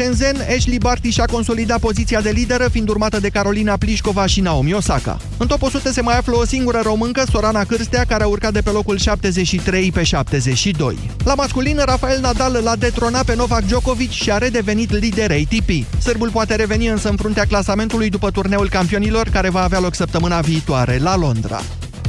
[0.00, 4.72] Shenzhen, Ashley Barty și-a consolidat poziția de lideră, fiind urmată de Carolina Plișcova și Naomi
[4.72, 5.18] Osaka.
[5.38, 8.60] În top 100 se mai află o singură româncă, Sorana Cârstea, care a urcat de
[8.60, 10.98] pe locul 73 pe 72.
[11.24, 16.00] La masculin, Rafael Nadal l-a detronat pe Novak Djokovic și a redevenit lider ATP.
[16.00, 20.40] Sârbul poate reveni însă în fruntea clasamentului după turneul campionilor, care va avea loc săptămâna
[20.40, 21.60] viitoare la Londra.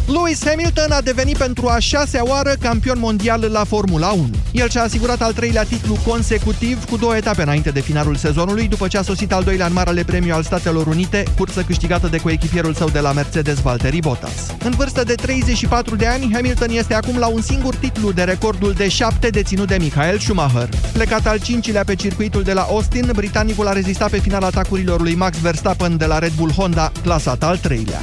[0.07, 4.29] Lewis Hamilton a devenit pentru a șasea oară campion mondial la Formula 1.
[4.51, 8.87] El și-a asigurat al treilea titlu consecutiv cu două etape înainte de finalul sezonului, după
[8.87, 12.73] ce a sosit al doilea în marele premiu al Statelor Unite, cursă câștigată de coechipierul
[12.73, 14.55] său de la Mercedes, Valtteri Bottas.
[14.63, 18.73] În vârstă de 34 de ani, Hamilton este acum la un singur titlu de recordul
[18.73, 20.69] de șapte deținut de Michael Schumacher.
[20.93, 25.15] Plecat al cincilea pe circuitul de la Austin, britanicul a rezistat pe final atacurilor lui
[25.15, 28.01] Max Verstappen de la Red Bull Honda, clasat al treilea.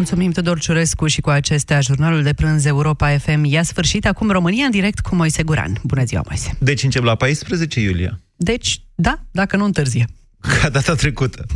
[0.00, 4.64] Mulțumim, Tudor Ciurescu, și cu acestea jurnalul de prânz Europa FM i-a sfârșit acum România
[4.64, 5.80] în direct cu Moise Guran.
[5.82, 6.56] Bună ziua, Moise!
[6.58, 8.20] Deci încep la 14 iulie.
[8.36, 10.06] Deci, da, dacă nu întârzie.
[10.60, 11.46] Ca data trecută.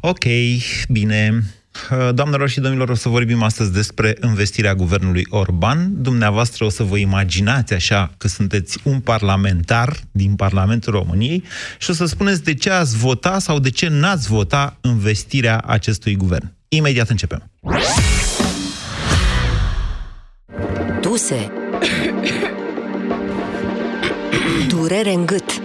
[0.00, 0.24] ok,
[0.88, 1.42] bine.
[2.12, 6.02] Doamnelor și domnilor, o să vorbim astăzi despre investirea guvernului Orban.
[6.02, 11.42] Dumneavoastră o să vă imaginați așa că sunteți un parlamentar din Parlamentul României
[11.78, 16.16] și o să spuneți de ce ați vota sau de ce n-ați vota investirea acestui
[16.16, 16.52] guvern.
[16.76, 17.50] Imediat începem.
[21.00, 21.52] Duse
[24.68, 25.62] Durere în gât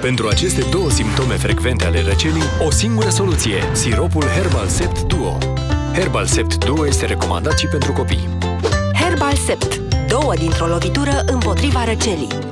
[0.00, 5.38] Pentru aceste două simptome frecvente ale răcelii, o singură soluție, siropul Herbal Sept Duo.
[5.92, 8.28] Herbal Sept Duo este recomandat și pentru copii.
[9.00, 9.80] Herbal Sept.
[10.08, 12.51] Două dintr-o lovitură împotriva răcelii.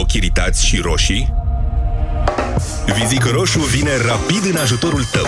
[0.00, 1.34] Ochi iritați și roșii?
[3.00, 5.26] Vizic roșu vine rapid în ajutorul tău.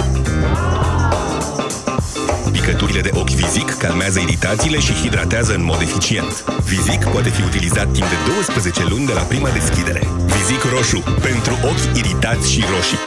[2.52, 6.44] Picăturile de ochi Vizic calmează iritațiile și hidratează în mod eficient.
[6.64, 10.02] Vizic poate fi utilizat timp de 12 luni de la prima deschidere.
[10.24, 11.02] Vizic roșu.
[11.20, 12.98] Pentru ochi iritați și roșii.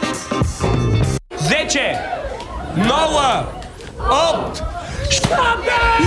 [1.46, 1.80] 10
[2.74, 2.90] 9
[4.36, 4.62] 8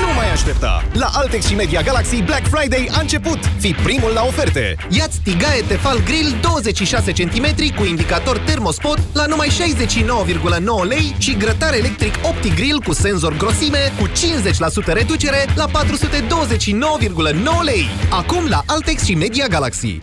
[0.02, 0.84] nu mai aștepta!
[0.94, 3.40] La Altex și Media Galaxy Black Friday a început!
[3.59, 4.75] Fii primul la oferte!
[4.90, 9.53] Iați tigaie Tefal Grill 26 cm cu indicator termospot la numai 69,9
[10.88, 15.72] lei și grătar electric Opti Grill cu senzor grosime cu 50% reducere la 429,9
[17.63, 17.86] lei.
[18.09, 20.02] Acum la Altex și Media Galaxy.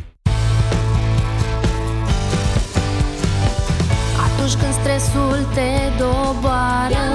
[4.25, 7.15] Atunci când stresul te doboară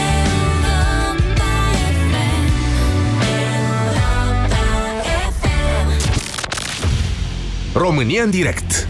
[7.73, 8.87] România în direct.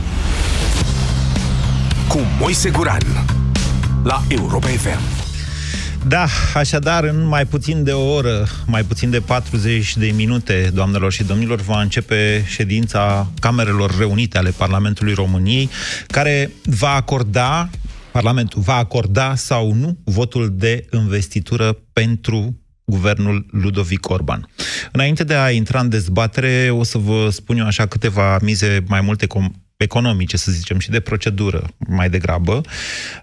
[2.07, 3.01] Cu Moise Guran
[4.03, 4.99] La Europa FM
[6.07, 11.11] Da, așadar, în mai puțin de o oră, mai puțin de 40 de minute, doamnelor
[11.11, 15.69] și domnilor, va începe ședința Camerelor Reunite ale Parlamentului României,
[16.07, 17.69] care va acorda,
[18.11, 22.60] Parlamentul va acorda sau nu votul de investitură pentru
[22.91, 24.49] guvernul Ludovic Orban.
[24.91, 29.01] Înainte de a intra în dezbatere, o să vă spun eu așa câteva mize mai
[29.01, 32.61] multe com- economice, să zicem, și de procedură mai degrabă.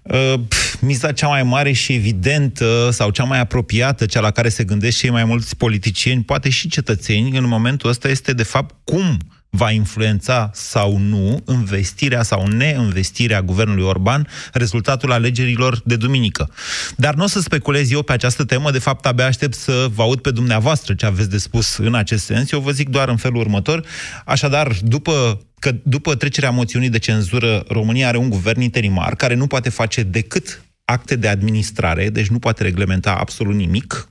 [0.02, 0.34] Uh,
[0.80, 4.98] miza cea mai mare și evidentă sau cea mai apropiată, cea la care se gândesc
[4.98, 9.18] cei mai mulți politicieni, poate și cetățeni, în momentul ăsta este, de fapt, cum
[9.50, 16.50] va influența sau nu investirea sau neinvestirea guvernului Orban rezultatul alegerilor de duminică.
[16.96, 20.02] Dar nu o să speculez eu pe această temă, de fapt abia aștept să vă
[20.02, 22.52] aud pe dumneavoastră ce aveți de spus în acest sens.
[22.52, 23.84] Eu vă zic doar în felul următor.
[24.24, 29.46] Așadar, după că după trecerea moțiunii de cenzură, România are un guvern interimar care nu
[29.46, 34.08] poate face decât acte de administrare, deci nu poate reglementa absolut nimic,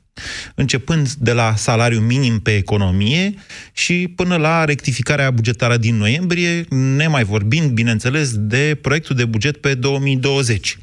[0.55, 3.33] începând de la salariu minim pe economie
[3.73, 9.73] și până la rectificarea bugetară din noiembrie, nemai vorbind, bineînțeles, de proiectul de buget pe
[9.73, 10.77] 2020.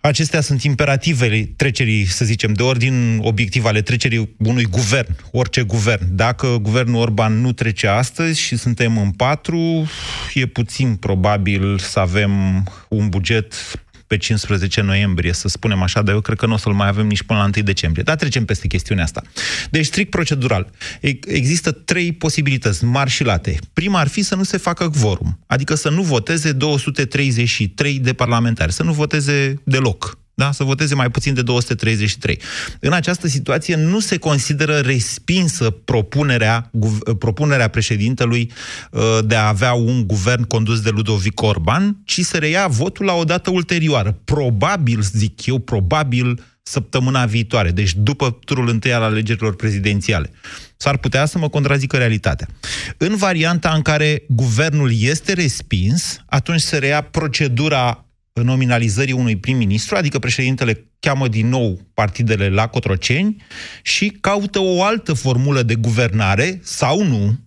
[0.00, 6.04] Acestea sunt imperativele trecerii, să zicem, de ordin obiectiv ale trecerii unui guvern, orice guvern.
[6.10, 9.88] Dacă guvernul Orban nu trece astăzi și suntem în patru,
[10.34, 13.54] e puțin probabil să avem un buget
[14.08, 17.06] pe 15 noiembrie, să spunem așa, dar eu cred că nu o să-l mai avem
[17.06, 18.02] nici până la 1 decembrie.
[18.02, 19.22] Dar trecem peste chestiunea asta.
[19.70, 20.70] Deci, strict procedural,
[21.26, 23.58] există trei posibilități mari și late.
[23.72, 28.72] Prima ar fi să nu se facă quorum, adică să nu voteze 233 de parlamentari,
[28.72, 30.52] să nu voteze deloc da?
[30.52, 32.40] să voteze mai puțin de 233.
[32.80, 36.70] În această situație nu se consideră respinsă propunerea,
[37.18, 38.50] propunerea președintelui
[38.90, 43.12] uh, de a avea un guvern condus de Ludovic Orban, ci să reia votul la
[43.12, 44.20] o dată ulterioară.
[44.24, 50.30] Probabil, zic eu, probabil săptămâna viitoare, deci după turul întâi al alegerilor prezidențiale.
[50.76, 52.48] S-ar putea să mă contrazică realitatea.
[52.96, 58.07] În varianta în care guvernul este respins, atunci se reia procedura
[58.42, 63.36] nominalizării unui prim-ministru, adică președintele cheamă din nou partidele la Cotroceni
[63.82, 67.38] și caută o altă formulă de guvernare sau nu,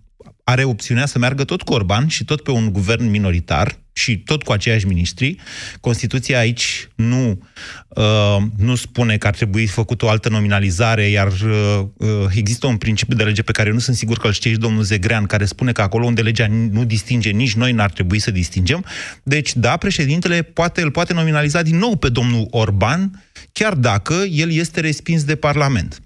[0.51, 4.43] are opțiunea să meargă tot cu Orban și tot pe un guvern minoritar și tot
[4.43, 5.35] cu aceiași ministri.
[5.79, 7.43] Constituția aici nu,
[7.87, 12.77] uh, nu spune că ar trebui făcut o altă nominalizare, iar uh, uh, există un
[12.77, 15.25] principiu de lege pe care eu nu sunt sigur că îl știe și domnul Zegrean,
[15.25, 18.85] care spune că acolo unde legea nu distinge, nici noi n-ar trebui să distingem.
[19.23, 24.51] Deci, da, președintele poate, îl poate nominaliza din nou pe domnul Orban, chiar dacă el
[24.51, 26.01] este respins de Parlament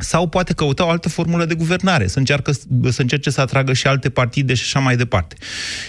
[0.00, 2.52] sau poate căuta o altă formulă de guvernare, să, încearcă,
[2.90, 5.36] să încerce să atragă și alte partide și așa mai departe.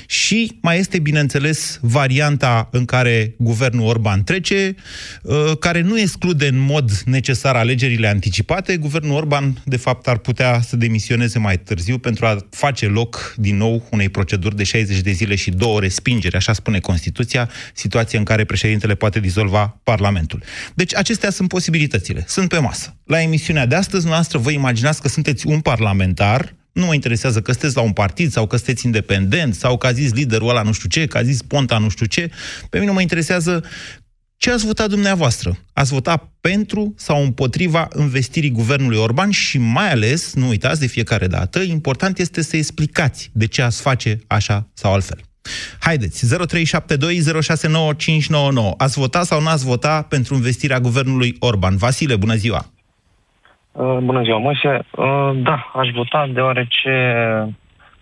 [0.05, 4.75] Și mai este, bineînțeles, varianta în care guvernul Orban trece,
[5.21, 8.77] uh, care nu exclude în mod necesar alegerile anticipate.
[8.77, 13.57] Guvernul Orban, de fapt, ar putea să demisioneze mai târziu pentru a face loc, din
[13.57, 18.23] nou, unei proceduri de 60 de zile și două respingeri, așa spune Constituția, situație în
[18.23, 20.43] care președintele poate dizolva Parlamentul.
[20.73, 22.23] Deci, acestea sunt posibilitățile.
[22.27, 22.95] Sunt pe masă.
[23.11, 27.41] La emisiunea de astăzi, astăzi noastră vă imaginați că sunteți un parlamentar, nu mă interesează
[27.41, 30.61] că sunteți la un partid sau că sunteți independent sau că a zis liderul ăla
[30.61, 32.29] nu știu ce, că a zis Ponta nu știu ce.
[32.69, 33.63] Pe mine mă interesează
[34.37, 35.57] ce ați votat dumneavoastră?
[35.73, 41.27] Ați votat pentru sau împotriva investirii guvernului Orban și mai ales, nu uitați de fiecare
[41.27, 45.21] dată, important este să explicați de ce ați face așa sau altfel.
[45.79, 46.35] Haideți, 0372069599.
[48.77, 51.77] Ați votat sau nu ați votat pentru investirea guvernului Orban?
[51.77, 52.71] Vasile, bună ziua!
[53.71, 54.67] Uh, bună ziua, Moise.
[54.91, 56.93] Uh, da, aș vota deoarece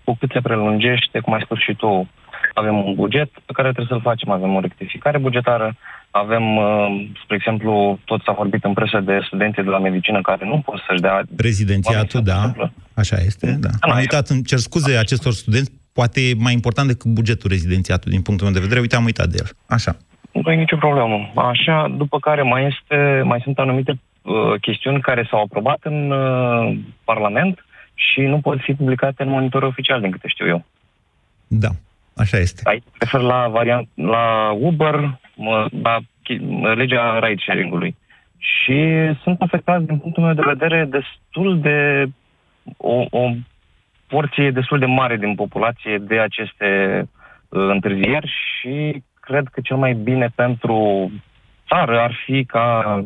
[0.03, 2.09] cu cât se prelungește, cum ai spus și tu,
[2.53, 4.29] avem un buget pe care trebuie să-l facem.
[4.31, 5.75] Avem o rectificare bugetară,
[6.11, 10.45] avem, uh, spre exemplu, tot s-a vorbit în presă de studenții de la medicină care
[10.45, 11.21] nu pot să-și dea...
[11.37, 12.53] Rezidențiatul, da,
[12.93, 13.69] așa este, da.
[13.79, 18.21] Am uitat, îmi cer scuze acestor studenți, poate e mai important decât bugetul rezidențiatul din
[18.21, 19.49] punctul meu de vedere, uite, am uitat de el.
[19.67, 19.97] Așa.
[20.31, 21.31] Nu e nicio problemă.
[21.35, 24.08] Așa, după care mai este, mai sunt anumite Uh,
[24.61, 30.01] chestiuni care s-au aprobat în uh, Parlament și nu pot fi publicate în monitor oficial,
[30.01, 30.65] din câte știu eu.
[31.47, 31.69] Da,
[32.15, 32.61] așa este.
[32.63, 35.19] Aici refer la, variant, la Uber,
[35.81, 35.99] la
[36.75, 37.95] legea ride sharing-ului.
[38.37, 38.79] Și
[39.23, 42.05] sunt afectați, din punctul meu de vedere, destul de
[42.77, 43.31] o, o
[44.07, 46.99] porție destul de mare din populație de aceste
[47.49, 51.11] uh, întârzieri și cred că cel mai bine pentru
[51.67, 53.03] țară ar fi ca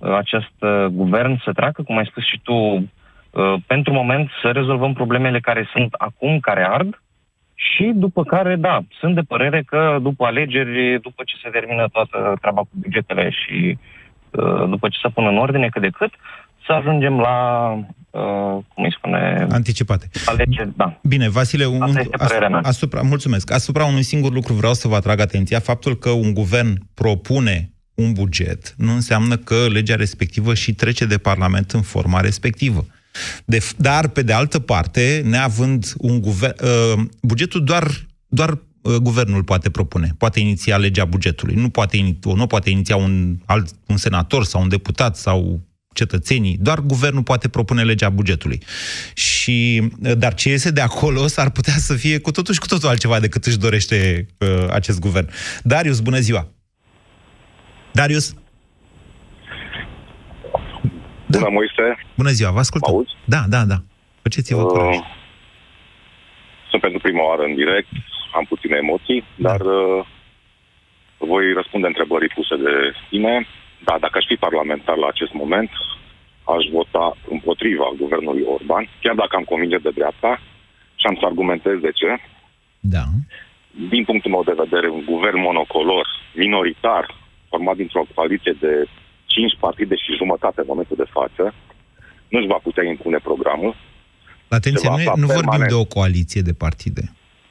[0.00, 4.92] acest uh, guvern să treacă, cum ai spus și tu, uh, pentru moment să rezolvăm
[4.92, 7.00] problemele care sunt acum, care ard,
[7.54, 12.36] și după care, da, sunt de părere că după alegeri, după ce se termină toată
[12.40, 13.78] treaba cu bugetele și
[14.30, 16.12] uh, după ce se pun în ordine cât de cât,
[16.66, 17.72] să ajungem la,
[18.10, 19.46] uh, cum îi spune...
[19.50, 20.08] Anticipate.
[20.24, 20.98] Alegeri, da.
[21.02, 23.52] Bine, Vasile, un, asupra, asupra, mulțumesc.
[23.52, 28.12] Asupra unui singur lucru vreau să vă atrag atenția, faptul că un guvern propune un
[28.12, 32.86] buget, nu înseamnă că legea respectivă și trece de Parlament în forma respectivă.
[33.44, 36.54] De, dar, pe de altă parte, neavând un guvern...
[36.62, 41.54] Uh, bugetul doar, doar uh, guvernul poate propune, poate iniția legea bugetului.
[41.54, 45.60] Nu poate, nu poate iniția un, alt, un senator sau un deputat sau
[45.94, 48.62] cetățenii, doar guvernul poate propune legea bugetului.
[49.14, 52.66] Și, uh, dar ce iese de acolo s-ar putea să fie cu totul și cu
[52.66, 55.28] totul altceva decât își dorește uh, acest guvern.
[55.62, 56.52] Darius, bună ziua!
[57.98, 58.26] Darius?
[61.26, 61.38] Da.
[61.38, 61.84] Bună, Moise.
[62.20, 62.94] Bună ziua, vă ascultăm.
[62.94, 63.14] Auzi?
[63.34, 63.78] Da, da, da.
[64.22, 64.98] Faceți-vă uh,
[66.70, 67.92] Sunt pentru prima oară în direct,
[68.38, 69.48] am puține emoții, da.
[69.48, 70.06] dar uh,
[71.32, 72.74] voi răspunde întrebării puse de
[73.10, 73.46] tine.
[73.86, 75.70] Da, dacă aș fi parlamentar la acest moment,
[76.54, 80.40] aș vota împotriva guvernului Orban, chiar dacă am convinge de dreapta,
[81.00, 82.10] și am să argumentez de ce.
[82.80, 83.04] Da.
[83.92, 87.04] Din punctul meu de vedere, un guvern monocolor, minoritar,
[87.48, 88.72] format dintr-o coaliție de
[89.26, 91.54] cinci partide și jumătate în momentul de față,
[92.28, 93.74] nu-și va putea impune programul.
[94.48, 95.70] Atenție, Se va nu, e- afla nu vorbim permanent.
[95.70, 97.02] de o coaliție de partide.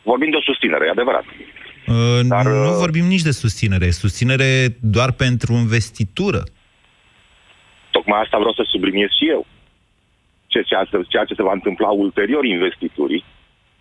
[0.03, 1.23] Vorbim de o susținere, e adevărat.
[1.87, 3.89] Uh, Dar, nu uh, vorbim nici de susținere.
[3.89, 4.49] Susținere
[4.81, 6.43] doar pentru investitură.
[7.91, 9.45] Tocmai asta vreau să subliniez și eu.
[10.47, 13.23] Ce- Ceea ce, ceea ce se va întâmpla ulterior investiturii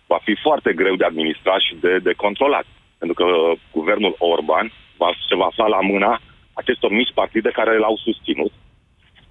[0.07, 2.65] va fi foarte greu de administrat și de, de controlat.
[2.97, 6.21] Pentru că uh, guvernul Orban va, se va afla la mâna
[6.53, 8.51] acestor mici partide care l-au susținut,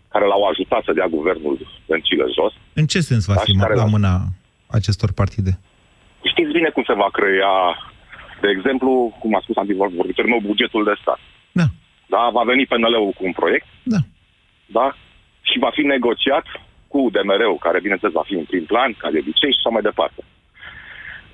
[0.08, 1.56] care l-au ajutat să dea guvernul
[1.87, 2.52] dăncilă jos.
[2.80, 4.14] În ce sens va Da, fi și care la va- mâna
[4.78, 5.52] acestor partide?
[6.32, 7.54] Știți bine cum se va crea,
[8.42, 11.20] de exemplu, cum a spus antivorbitorul meu, bugetul de stat.
[11.61, 11.66] Da.
[12.14, 13.66] Da, va veni PNL-ul cu un proiect.
[13.82, 14.00] Da.
[14.78, 14.87] Da?
[15.49, 16.46] Și va fi negociat
[16.92, 19.82] cu DMR-ul, care bineînțeles va fi în prim plan, ca de obicei și așa mai
[19.90, 20.20] departe.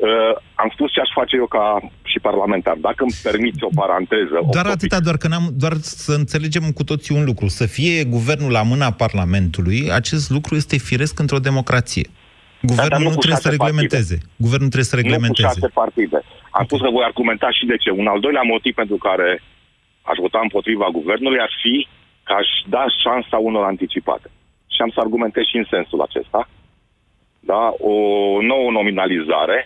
[0.02, 1.66] Uh, am spus ce aș face eu ca
[2.02, 2.76] și parlamentar.
[2.88, 4.36] Dacă îmi permiți o paranteză...
[4.56, 7.46] Doar o atâta, doar că n-am, doar să înțelegem cu toții un lucru.
[7.48, 12.06] Să fie guvernul la mâna Parlamentului, acest lucru este firesc într-o democrație.
[12.70, 14.16] Guvernul dar nu nu cu trebuie să șase reglementeze.
[14.46, 15.48] Guvernul trebuie să Nu cu reglementeze.
[15.48, 16.18] șase partide.
[16.58, 17.90] Am spus că voi argumenta și de ce.
[17.90, 19.28] Un al doilea motiv pentru care
[20.10, 21.74] aș vota împotriva guvernului ar fi
[22.26, 24.28] că aș da șansa unor anticipate.
[24.74, 26.40] Și am să argumentez și în sensul acesta.
[27.50, 27.62] Da?
[27.92, 27.94] O
[28.50, 29.58] nouă nominalizare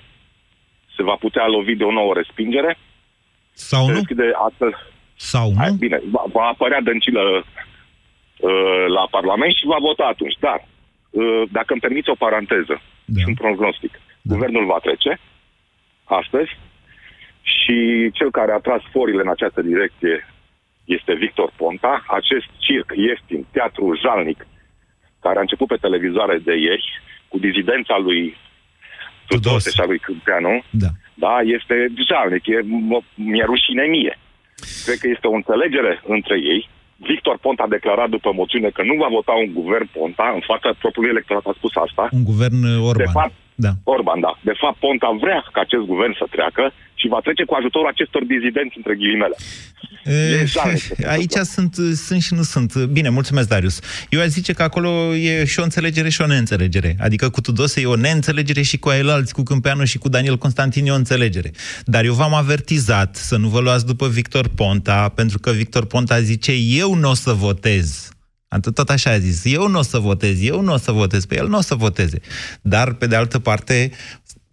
[0.97, 2.79] se va putea lovi de o nouă respingere.
[3.53, 3.99] Sau se nu?
[3.99, 4.73] Deschide astfel...
[5.17, 5.59] Sau nu?
[5.59, 10.37] Hai, bine, va, va apărea dăncilă uh, la Parlament și va vota atunci.
[10.41, 10.59] Dar,
[11.11, 13.21] uh, dacă îmi permiți o paranteză da.
[13.21, 14.35] și un prognostic, da.
[14.35, 15.19] guvernul va trece
[16.05, 16.51] astăzi
[17.41, 20.27] și cel care a tras forile în această direcție
[20.85, 24.47] este Victor Ponta, acest circ ieftin, teatru jalnic,
[25.21, 26.87] care a început pe televizoare de ieri,
[27.29, 28.37] cu dizidența lui
[29.29, 30.91] Tudose și a lui Câmpeanu, da.
[31.25, 31.75] da, este
[32.09, 32.59] jalnic, e,
[32.91, 34.15] m- mi-e rușine mie.
[34.85, 36.61] Cred că este o înțelegere între ei.
[37.11, 40.69] Victor Ponta a declarat după moțiune că nu va vota un guvern Ponta, în fața
[40.83, 42.05] propriului electorat a spus asta.
[42.19, 43.05] Un guvern uh, Orban.
[43.05, 43.73] De fapt, da.
[43.85, 44.33] Orban, da.
[44.49, 48.23] De fapt, Ponta vrea ca acest guvern să treacă și va trece cu ajutorul acestor
[48.25, 49.37] dizidenți între ghilimele.
[50.05, 50.83] E, jalnic.
[51.15, 51.75] Aici sunt,
[52.07, 52.85] sunt și nu sunt.
[52.85, 53.81] Bine, mulțumesc, Darius.
[54.11, 56.97] Eu aș zice că acolo e și o înțelegere și o neînțelegere.
[57.01, 60.87] Adică cu Tudose e o neînțelegere și cu alți, cu Câmpeanu și cu Daniel Constantin
[60.87, 61.51] e o înțelegere.
[61.85, 66.21] Dar eu v-am avertizat să nu vă luați după Victor Ponta, pentru că Victor Ponta
[66.21, 68.16] zice eu nu o să votez.
[68.49, 69.53] Atât tot așa a zis.
[69.55, 71.75] Eu nu o să votez, eu nu o să votez, pe el nu o să
[71.75, 72.21] voteze.
[72.63, 73.91] Dar, pe de altă parte,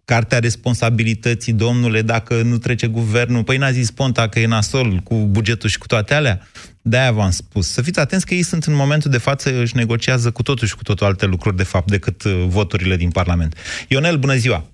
[0.04, 5.14] cartea responsabilității, domnule, dacă nu trece guvernul, păi n-a zis Ponta că e nasol cu
[5.14, 6.40] bugetul și cu toate alea.
[6.82, 7.72] De-aia v-am spus.
[7.72, 10.76] Să fiți atenți că ei sunt în momentul de față, își negociază cu totul și
[10.76, 13.56] cu totul alte lucruri, de fapt, decât uh, voturile din Parlament.
[13.88, 14.64] Ionel, bună ziua!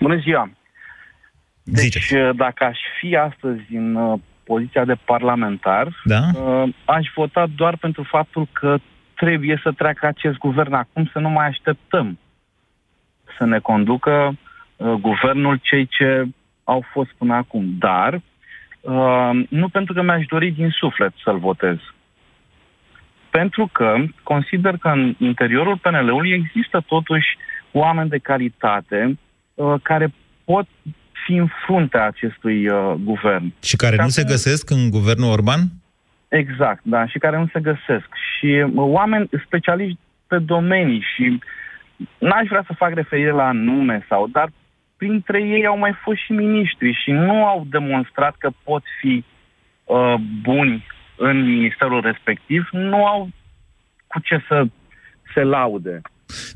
[0.00, 0.50] Bună ziua!
[1.62, 2.14] Deci, Ziceți.
[2.36, 6.20] dacă aș fi astăzi în uh, poziția de parlamentar, Da?
[6.34, 8.78] uh, aș vota doar pentru faptul că
[9.14, 12.18] trebuie să treacă acest guvern acum, să nu mai așteptăm
[13.38, 14.36] să ne conducă
[14.76, 16.24] uh, guvernul cei ce
[16.64, 17.64] au fost până acum.
[17.78, 18.20] Dar,
[18.80, 21.76] uh, nu pentru că mi-aș dori din suflet să-l votez.
[23.30, 27.36] Pentru că consider că în interiorul PNL-ului există totuși
[27.72, 29.18] oameni de calitate
[29.54, 30.12] uh, care
[30.44, 30.66] pot
[31.26, 33.52] fi în fruntea acestui uh, guvern.
[33.62, 35.60] Și care nu se acum- găsesc în guvernul Orban?
[36.28, 38.08] Exact, da, și care nu se găsesc.
[38.36, 41.38] Și uh, oameni specialiști pe domenii și
[42.18, 44.48] n-aș vrea să fac referire la nume sau, dar
[44.96, 49.24] printre ei au mai fost și miniștri și nu au demonstrat că pot fi
[49.84, 53.28] uh, buni în ministerul respectiv, nu au
[54.06, 54.66] cu ce să
[55.34, 56.00] se laude.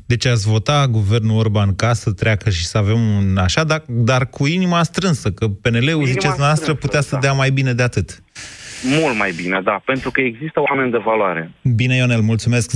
[0.05, 4.29] Deci ați vota guvernul Orban ca să treacă și să avem un așa, dar, dar
[4.29, 7.19] cu inima strânsă, că PNL-ul, ziceți noastră, strânsă, putea să da.
[7.19, 8.23] dea mai bine de atât.
[8.83, 11.51] Mult mai bine, da, pentru că există oameni de valoare.
[11.75, 12.71] Bine, Ionel, mulțumesc.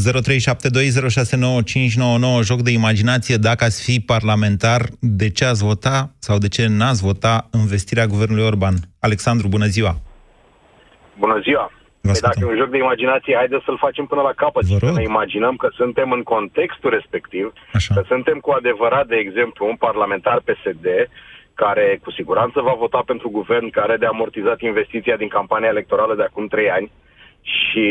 [2.40, 3.36] 0372069599, joc de imaginație.
[3.36, 8.44] Dacă ați fi parlamentar, de ce ați vota sau de ce n-ați vota investirea guvernului
[8.44, 8.76] Orban?
[9.00, 10.02] Alexandru, bună ziua!
[11.20, 11.72] Bună ziua!
[12.06, 14.78] Vă Păi dacă e un joc de imaginație, haideți să-l facem până la capăt și
[14.78, 17.94] să ne imaginăm că suntem în contextul respectiv, Așa.
[17.96, 20.88] că suntem cu adevărat, de exemplu, un parlamentar PSD
[21.54, 26.24] care cu siguranță va vota pentru guvern care de amortizat investiția din campania electorală de
[26.24, 26.92] acum trei ani
[27.42, 27.88] și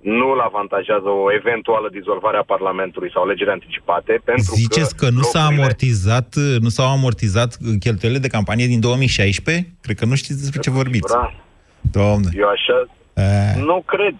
[0.00, 5.22] nu îl avantajează o eventuală dizolvare a Parlamentului sau alegeri anticipate, pentru Ziceți că, nu
[5.22, 9.72] s-a amortizat, nu s-au amortizat cheltuielile de campanie din 2016?
[9.80, 11.12] Cred că nu știți despre ce vorbiți.
[11.12, 11.32] Da.
[11.80, 12.28] Doamne.
[12.34, 12.76] Eu așa
[13.14, 13.54] Eh.
[13.56, 14.14] nu cred.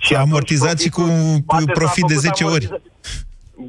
[0.00, 1.02] S-a amortizat și cu
[1.46, 2.66] Poate s-a profit de făcut 10 ori.
[2.66, 2.82] amortiza-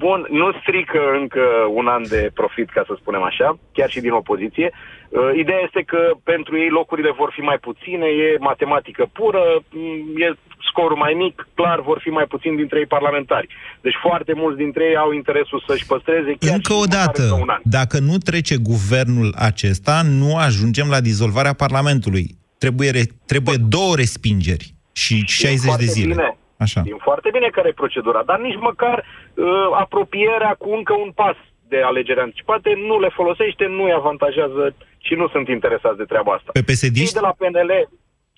[0.06, 1.44] Bun, nu strică încă
[1.80, 4.72] un an de profit, ca să spunem așa, chiar și din opoziție.
[5.10, 10.00] Uh, ideea este că pentru ei locurile vor fi mai puține, e matematică pură, mm,
[10.26, 10.28] e
[10.70, 13.48] scorul mai mic, clar vor fi mai puțini dintre ei parlamentari.
[13.82, 17.22] Deci foarte mulți dintre ei au interesul să-și păstreze chiar Încă și o măcar dată,
[17.22, 17.60] încă un an.
[17.64, 22.38] dacă nu trece guvernul acesta, nu ajungem la dizolvarea Parlamentului.
[22.64, 24.66] Trebuie, re- trebuie două respingeri
[25.04, 26.14] și 60 de foarte zile.
[26.14, 26.38] Bine.
[26.66, 26.80] Așa.
[26.86, 29.46] Știm foarte bine care e procedura, dar nici măcar uh,
[29.84, 31.38] apropierea cu încă un pas
[31.72, 34.64] de alegeri anticipate nu le folosește, nu îi avantajează
[35.06, 36.50] și nu sunt interesați de treaba asta.
[36.58, 37.72] Pe psd Cei de la PNL,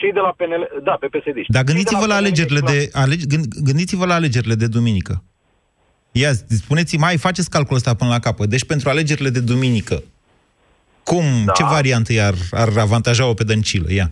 [0.02, 4.06] cei de la PNL, da, pe psd Dar gândiți-vă la alegerile de, alege, gând- gândiți-vă
[4.12, 5.14] la alegerile de duminică.
[6.12, 6.32] Ia,
[6.64, 8.50] spuneți-mi, mai faceți calculul ăsta până la capăt.
[8.50, 10.04] Deci pentru alegerile de duminică,
[11.04, 11.52] cum, Da.
[11.52, 13.92] ce variantă i-ar ar avantaja-o pe Dăncilă?
[13.94, 14.12] Ia,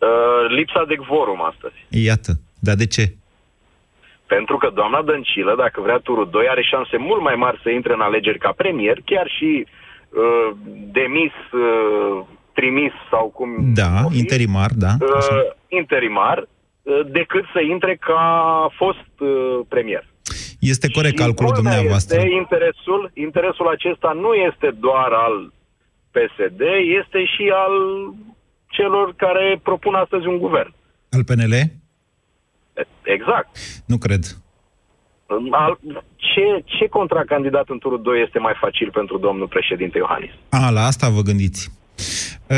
[0.00, 1.74] Uh, lipsa de quorum astăzi.
[1.88, 2.32] iată.
[2.58, 3.14] Dar de ce?
[4.26, 7.92] Pentru că doamna Dăncilă, dacă vrea turul 2, are șanse mult mai mari să intre
[7.92, 10.48] în alegeri ca premier, chiar și uh,
[11.00, 14.92] demis, uh, trimis sau cum Da, interimar, da.
[15.00, 16.38] uh, interimar,
[16.82, 18.22] uh, decât să intre ca
[18.76, 19.28] fost uh,
[19.68, 20.04] premier.
[20.60, 22.16] Este corect calculul Culmea dumneavoastră.
[22.16, 25.52] Este interesul, interesul acesta nu este doar al
[26.16, 26.60] PSD,
[27.00, 27.74] este și al
[28.66, 30.72] celor care propun astăzi un guvern.
[31.10, 31.54] Al PNL?
[33.02, 33.48] Exact.
[33.86, 34.24] Nu cred.
[35.50, 35.78] Al,
[36.16, 40.30] ce, ce contracandidat în turul 2 este mai facil pentru domnul președinte Iohannis?
[40.48, 41.70] A, la asta vă gândiți.
[42.46, 42.56] E,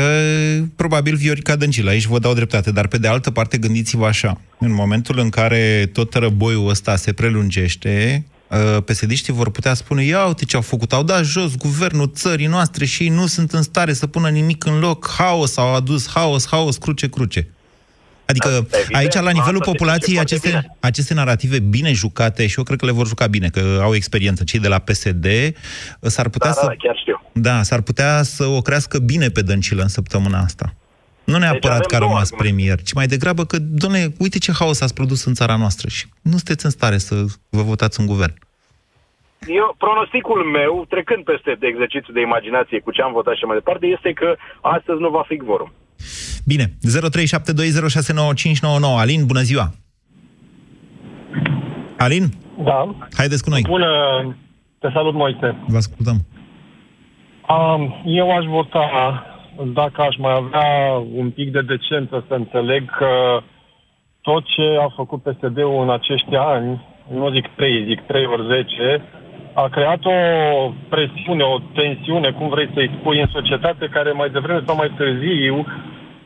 [0.75, 4.37] probabil Viorica Dăncilă, aici vă dau dreptate, dar pe de altă parte gândiți-vă așa.
[4.59, 8.25] În momentul în care tot răboiul ăsta se prelungește,
[8.85, 12.85] pesediștii vor putea spune, ia uite ce au făcut, au dat jos guvernul țării noastre
[12.85, 16.47] și ei nu sunt în stare să pună nimic în loc, haos, au adus haos,
[16.47, 17.47] haos, cruce, cruce.
[18.25, 22.47] Adică Evident, aici, la nivelul asta se populației, știe foarte aceste, aceste narrative bine jucate,
[22.47, 25.25] și eu cred că le vor juca bine, că au experiență cei de la PSD,
[26.01, 26.65] s-ar putea Da, să...
[26.65, 27.21] da, chiar știu.
[27.33, 30.73] Da, s-ar putea să o crească bine pe Dăncilă în săptămâna asta.
[31.23, 32.53] Nu neapărat avem că a două rămas argumente.
[32.53, 36.05] premier, ci mai degrabă că, doamne, uite ce haos ați produs în țara noastră și
[36.21, 38.33] nu sunteți în stare să vă votați un guvern.
[39.47, 43.55] Eu, pronosticul meu, trecând peste de exercițiul de imaginație cu ce am votat și mai
[43.55, 45.71] departe, este că astăzi nu va fi quorum.
[46.45, 46.69] Bine, 0372069599.
[49.03, 49.67] Alin, bună ziua!
[51.97, 52.23] Alin,
[52.63, 52.95] Da.
[53.17, 53.61] haideți cu noi.
[53.67, 53.87] Bună,
[54.79, 55.55] te salut, Moise.
[55.67, 56.15] Vă ascultăm.
[57.49, 58.87] Um, eu aș vota,
[59.73, 63.39] dacă aș mai avea un pic de decență, să înțeleg că
[64.21, 69.01] tot ce a făcut PSD-ul în acești ani, nu zic 3, zic 3 ori 10,
[69.53, 70.17] a creat o
[70.89, 75.65] presiune, o tensiune, cum vrei să-i spui, în societate care mai devreme sau mai târziu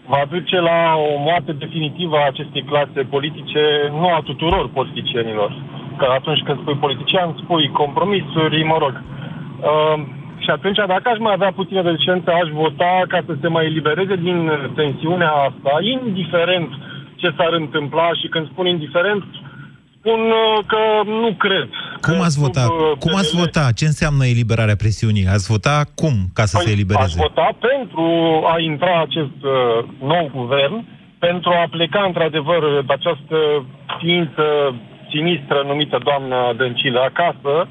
[0.06, 3.62] va duce la o moarte definitivă a acestei clase politice,
[3.92, 5.52] nu a tuturor politicienilor.
[5.98, 9.02] Că atunci când spui politician, spui compromisuri, mă rog.
[9.02, 10.04] Uh,
[10.38, 14.16] și atunci, dacă aș mai avea puțină decență, aș vota ca să se mai elibereze
[14.16, 16.70] din tensiunea asta, indiferent
[17.16, 19.24] ce s-ar întâmpla și când spun indiferent,
[20.00, 20.82] spun uh, că
[21.24, 21.68] nu cred.
[22.02, 22.66] Cum ați vota?
[22.70, 23.66] uh, Cum ați PNL vota?
[23.80, 25.28] Ce înseamnă eliberarea presiunii?
[25.36, 27.18] Ați vota cum ca să se Păi, Aș elibereze?
[27.28, 28.06] vota pentru
[28.54, 29.78] a intra acest uh,
[30.14, 30.76] nou guvern,
[31.20, 33.38] pentru a pleca într-adevăr de această
[34.00, 34.46] ființă
[35.12, 37.68] sinistră numită doamna Dăncilă acasă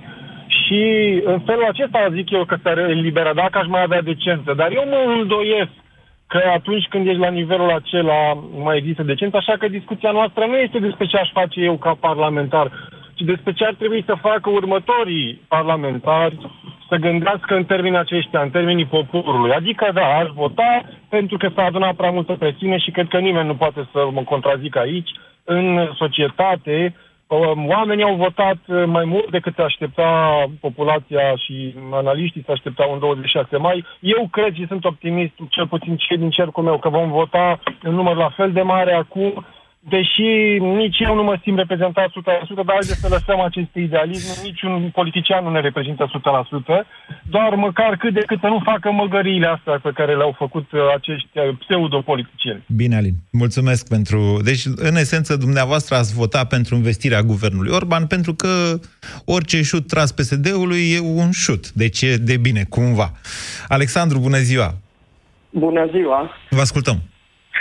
[0.61, 0.83] și
[1.25, 4.51] în felul acesta zic eu că s-ar elibera, dacă aș mai avea decență.
[4.57, 5.71] Dar eu mă îndoiesc
[6.27, 10.45] că atunci când ești la nivelul acela nu mai există decență, așa că discuția noastră
[10.47, 12.71] nu este despre ce aș face eu ca parlamentar,
[13.15, 16.39] ci despre ce ar trebui să facă următorii parlamentari
[16.89, 19.53] să gândească în termenii aceștia, în termenii poporului.
[19.53, 23.47] Adică, da, aș vota pentru că s-a adunat prea multă presiune și cred că nimeni
[23.47, 25.11] nu poate să mă contrazică aici.
[25.45, 27.06] În societate, um,
[27.69, 32.99] oamenii au votat uh, mai mult decât se aștepta populația și analiștii se așteptau în
[32.99, 33.85] 26 mai.
[34.01, 37.95] Eu cred și sunt optimist, cel puțin cei din cercul meu, că vom vota în
[37.95, 39.45] număr la fel de mare acum,
[39.89, 40.29] deși
[40.83, 42.13] nici eu nu mă simt reprezentat 100%,
[42.55, 46.11] dar haideți să lăsăm acest idealism, niciun politician nu ne reprezintă
[46.75, 46.87] 100%,
[47.31, 50.81] doar măcar cât de cât să nu facă măgăriile astea pe care le-au făcut uh,
[50.95, 52.65] acești uh, pseudopoliticieni.
[52.77, 53.15] Bine, Alin.
[53.33, 54.41] Mulțumesc pentru...
[54.45, 58.49] Deci, în esență, dumneavoastră ați votat pentru investirea guvernului Orban pentru că
[59.25, 61.71] orice șut tras PSD-ului e un șut.
[61.73, 63.11] Deci e de bine, cumva.
[63.69, 64.75] Alexandru, bună ziua!
[65.51, 66.31] Bună ziua!
[66.51, 67.03] Vă ascultăm.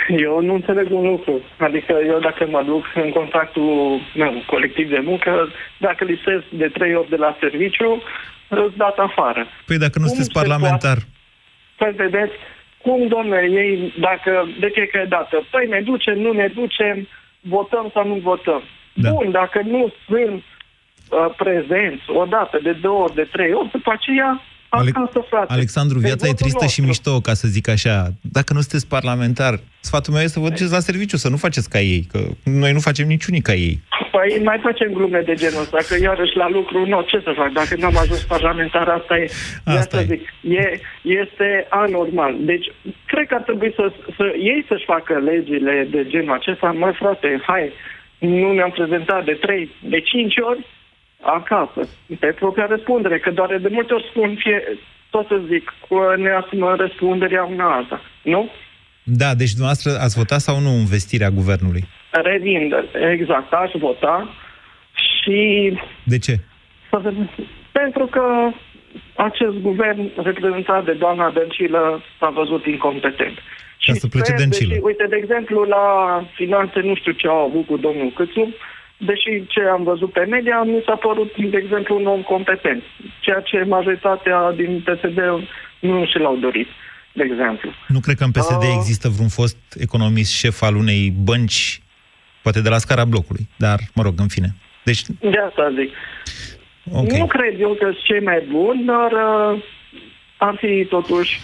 [0.08, 1.40] Eu nu înțeleg un lucru.
[1.58, 6.94] Adică eu dacă mă duc în contractul meu colectiv de muncă, dacă lipsesc de trei
[6.94, 8.02] ori de la serviciu,
[8.48, 9.46] îți dat afară.
[9.66, 10.98] Păi dacă nu Cum sunteți se parlamentar,
[11.76, 12.32] Păi vedeți,
[12.82, 17.08] cum, domnule, ei, dacă de fiecare dată, păi ne ducem, nu ne ducem,
[17.40, 18.62] votăm sau nu votăm.
[18.92, 19.10] Da.
[19.10, 20.42] Bun, dacă nu sunt
[21.10, 24.42] uh, prezenți, o dată, de două ori, de trei ori, după aceea
[24.76, 25.52] acasă, frate.
[25.52, 27.08] Alexandru, Pe viața e votul tristă și nostru.
[27.10, 27.96] mișto, ca să zic așa.
[28.20, 31.70] Dacă nu sunteți parlamentar, sfatul meu este să vă duceți la serviciu, să nu faceți
[31.70, 33.82] ca ei, că noi nu facem niciunii ca ei.
[34.10, 37.52] Păi mai facem glume de genul ăsta, că iarăși la lucru, nu, ce să fac,
[37.52, 39.30] dacă n-am ajuns parlamentar, asta e,
[39.64, 42.36] de asta zic, e, este anormal.
[42.40, 42.66] Deci,
[43.06, 47.42] cred că ar trebui să, să ei să-și facă legile de genul acesta, mă frate,
[47.46, 47.72] hai,
[48.18, 50.66] nu ne-am prezentat de trei, de cinci ori
[51.26, 54.78] acasă, pe propria răspundere, că doar de multe ori spun, fie,
[55.10, 58.50] tot să zic, cu ne asumăm răspunderea una alta, nu?
[59.02, 61.84] Da, deci dumneavoastră ați votat sau nu în vestirea guvernului?
[62.10, 62.74] Revin,
[63.12, 64.34] exact, aș vota
[64.92, 66.34] și De ce?
[66.90, 67.30] Să vedem.
[67.72, 68.24] Pentru că
[69.14, 73.38] acest guvern reprezentat de doamna Dăncilă s-a văzut incompetent.
[73.86, 74.68] Ca să plece sper, Dăncilă.
[74.68, 75.86] Deși, uite, de exemplu, la
[76.34, 78.54] finanțe nu știu ce au avut cu domnul Câțu,
[78.98, 82.82] deși ce am văzut pe media, mi s-a părut, de exemplu, un om competent.
[83.20, 85.18] Ceea ce majoritatea din PSD
[85.80, 86.68] nu și l-au dorit,
[87.12, 87.70] de exemplu.
[87.88, 88.74] Nu cred că în PSD Ah.
[88.76, 91.80] există vreun fost economist șef al unei bănci,
[92.42, 94.48] poate de la scara blocului, dar, mă rog, în fine.
[94.84, 95.90] Deci, De asta zic.
[96.92, 97.10] ok.
[97.12, 99.62] Nu cred eu că sunt cei mai buni, dar uh,
[100.36, 101.40] ar fi totuși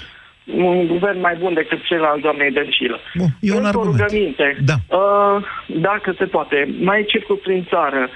[0.47, 2.99] un guvern mai bun decât cel al doamnei Dăncilă.
[3.15, 4.01] Bun, e un Încă o argument.
[4.01, 4.57] rugăminte.
[4.65, 4.75] Da.
[4.97, 5.45] Uh,
[5.89, 8.09] dacă se poate, mai circul prin țară.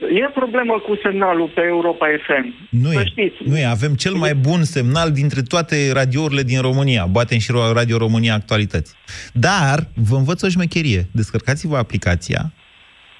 [0.00, 2.54] E problemă cu semnalul pe Europa FM.
[2.70, 3.36] Nu Să e, știți.
[3.44, 3.64] nu e.
[3.64, 7.06] Avem cel mai bun semnal dintre toate radiourile din România.
[7.06, 8.94] Batem și Radio România Actualități.
[9.32, 11.06] Dar vă învăț o șmecherie.
[11.12, 12.52] Descărcați-vă aplicația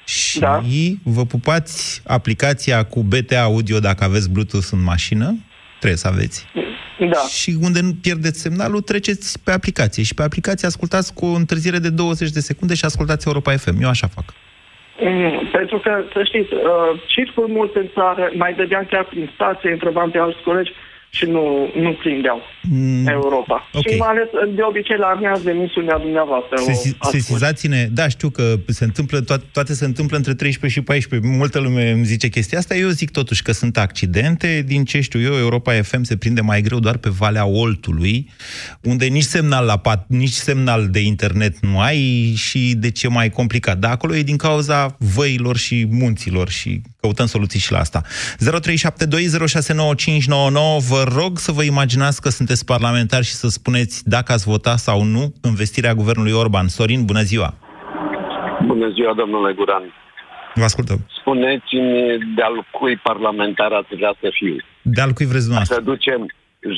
[0.05, 0.63] și da.
[1.03, 5.37] vă pupați aplicația cu BT Audio dacă aveți Bluetooth în mașină.
[5.79, 6.47] Trebuie să aveți.
[6.99, 7.19] Da.
[7.41, 10.03] Și unde nu pierdeți semnalul, treceți pe aplicație.
[10.03, 13.83] Și pe aplicație ascultați cu o întârziere de 20 de secunde și ascultați Europa FM.
[13.83, 14.25] Eu așa fac.
[15.01, 16.61] Mm, pentru că, să știți, uh,
[17.07, 20.73] circul mult în țară, mai dădeam chiar prin stație, întrebam pe alți colegi
[21.11, 22.41] și nu, nu prindeau
[22.71, 23.69] Mm, Europa.
[23.73, 23.89] ok.
[23.91, 26.55] Și mai ales, de obicei, la amiază emisiunea dumneavoastră.
[26.61, 27.23] o Sesi- ascult.
[27.23, 31.29] sesizați-ne, da, știu că se întâmplă, toate, toate se întâmplă între 13 și 14.
[31.29, 32.75] Multă lume îmi zice chestia asta.
[32.77, 34.63] Eu zic totuși că sunt accidente.
[34.67, 38.31] Din ce știu eu, Europa FM se prinde mai greu doar pe Valea Oltului,
[38.83, 43.31] unde nici semnal la pat, nici semnal de internet nu ai și de ce mai
[43.31, 43.79] complicat.
[43.79, 48.03] Dar acolo e din cauza văilor și munților și căutăm soluții și la asta.
[48.39, 48.47] 0372069599
[50.89, 55.03] Vă rog să vă imaginați că sunteți parlamentari și să spuneți dacă ați vota sau
[55.03, 56.69] nu în vestirea guvernului Orban.
[56.69, 57.55] Sorin, bună ziua!
[58.67, 59.83] Bună ziua, domnule Guran.
[60.55, 60.99] Vă ascultăm.
[61.21, 64.57] Spuneți-mi de-al cui parlamentar ați vrea să fiu.
[64.83, 65.77] De al cui vreți dumneavoastră?
[65.77, 66.27] Să ducem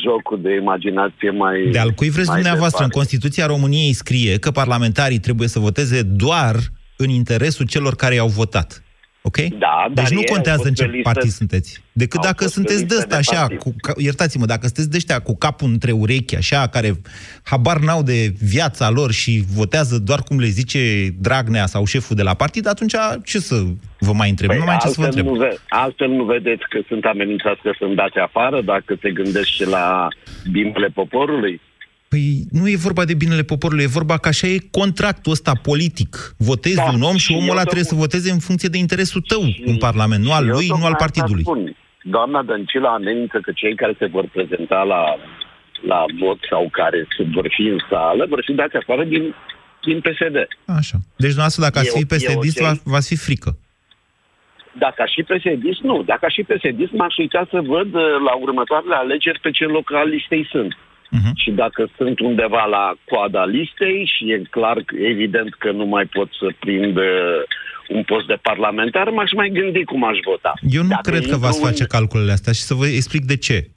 [0.04, 2.82] jocul de imaginație mai De al cui vreți mai dumneavoastră?
[2.82, 2.98] În departe.
[2.98, 6.54] Constituția României scrie că parlamentarii trebuie să voteze doar
[6.96, 8.82] în interesul celor care i-au votat.
[9.22, 9.36] Ok?
[9.36, 11.82] Da, dar deci nu ei au contează fost în ce pe listă- partid sunteți.
[11.92, 13.58] Decât au dacă fost pe sunteți de listă ăsta de așa, partid.
[13.58, 17.00] cu, ca, iertați-mă, dacă sunteți de ăștia cu capul între urechi, așa, care
[17.42, 22.22] habar n-au de viața lor și votează doar cum le zice Dragnea sau șeful de
[22.22, 23.62] la partid, atunci ce să
[23.98, 24.50] vă mai întreb?
[24.50, 25.38] nu mai am ce să vă altfel, întreb.
[25.42, 29.46] nu ve- altfel nu vedeți că sunt amenințați că sunt dați afară dacă se gândesc
[29.48, 30.08] și la
[30.50, 31.60] binele poporului?
[32.12, 32.24] Păi
[32.58, 36.10] nu e vorba de binele poporului, e vorba că așa e contractul ăsta politic.
[36.50, 38.68] Votezi Da, un om și și omul eu ăla tot- trebuie să voteze în funcție
[38.74, 41.42] de interesul tău în Parlament, nu al Eu lui, nu tocmai al asta partidului.
[41.48, 41.76] Spun.
[42.14, 45.02] Doamna Dăncilă amenință că cei care se vor prezenta la,
[45.92, 49.24] la vot sau care se vor fi în sală vor fi dați afară din,
[49.86, 50.36] din PSD.
[50.80, 50.96] Așa.
[51.22, 52.66] Deci dumneavoastră, dacă ați E fi o- e psd ok.
[52.66, 53.50] va, v-ați fi frică.
[54.84, 55.96] Dacă aș fi psd nu.
[56.12, 59.86] Dacă aș fi psd m-aș uita să văd uh, la următoarele alegeri pe ce loc
[60.00, 60.72] al listei sunt.
[61.10, 61.32] Mhm.
[61.42, 64.76] Și dacă sunt undeva la coada listei și e clar,
[65.12, 67.04] evident că nu mai pot să prind uh,
[67.88, 70.52] un post de parlamentar, m-aș mai gândi cum aș vota.
[70.68, 73.24] Eu nu Dacă cred că intru v-ați în- face calculele astea și să vă explic
[73.24, 73.68] de ce.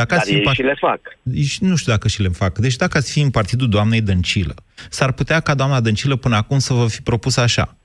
[0.00, 1.00] Dacă Dar ați fi ei în part- și le fac.
[1.44, 2.58] Și nu știu dacă și le fac.
[2.58, 4.54] Deci dacă ați fi în partidul doamnei Dăncilă,
[4.88, 7.76] s-ar putea ca doamna Dăncilă până acum să vă fi propus așa,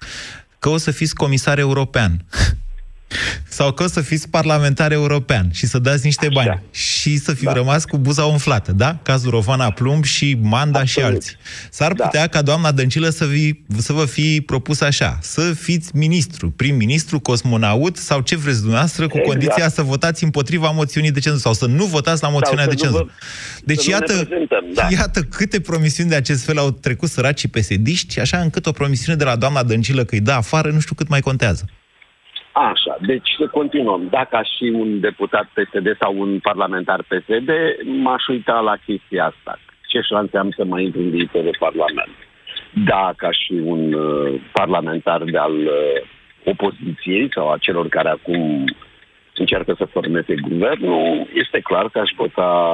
[0.59, 2.11] că o să fiți comisar european
[3.47, 6.34] sau că o să fiți parlamentar european și să dați niște Așa.
[6.45, 7.54] bani și să fi da.
[7.54, 8.99] rămas cu buza umflată, da?
[9.04, 10.88] Cazul Rovana Plumb și Manda Absolut.
[10.89, 11.36] și alții.
[11.69, 12.28] S-ar putea da.
[12.28, 17.97] ca doamna Dăncilă să, vi, să vă fi propus așa, să fiți ministru, prim-ministru, cosmonaut
[17.97, 19.28] sau ce vreți dumneavoastră, cu Exact.
[19.38, 22.76] condiția să votați împotriva moțiunii de cenzură sau să nu votați la moțiunea să de
[22.76, 23.04] nu cenzură.
[23.04, 23.12] vă-
[23.65, 24.88] Deci să nu ne iată, prezentăm, da.
[24.91, 29.23] iată câte promisiuni de acest fel au trecut săracii pesediști, așa încât o promisiune de
[29.23, 31.65] la doamna Dăncilă că îi dă afară, nu știu cât mai contează.
[32.53, 34.07] Așa, deci să continuăm.
[34.09, 37.49] Dacă aș fi un deputat PSD sau un parlamentar PSD,
[38.01, 39.59] m-aș uita la chestia asta.
[39.87, 42.15] Ce șanse am să mai intru în viitor de Parlament?
[42.85, 46.01] Dacă aș fi un uh, parlamentar de al uh,
[46.45, 48.65] opoziției sau a celor care acum
[49.35, 52.73] încearcă să formeze guvernul, este clar că aș vota,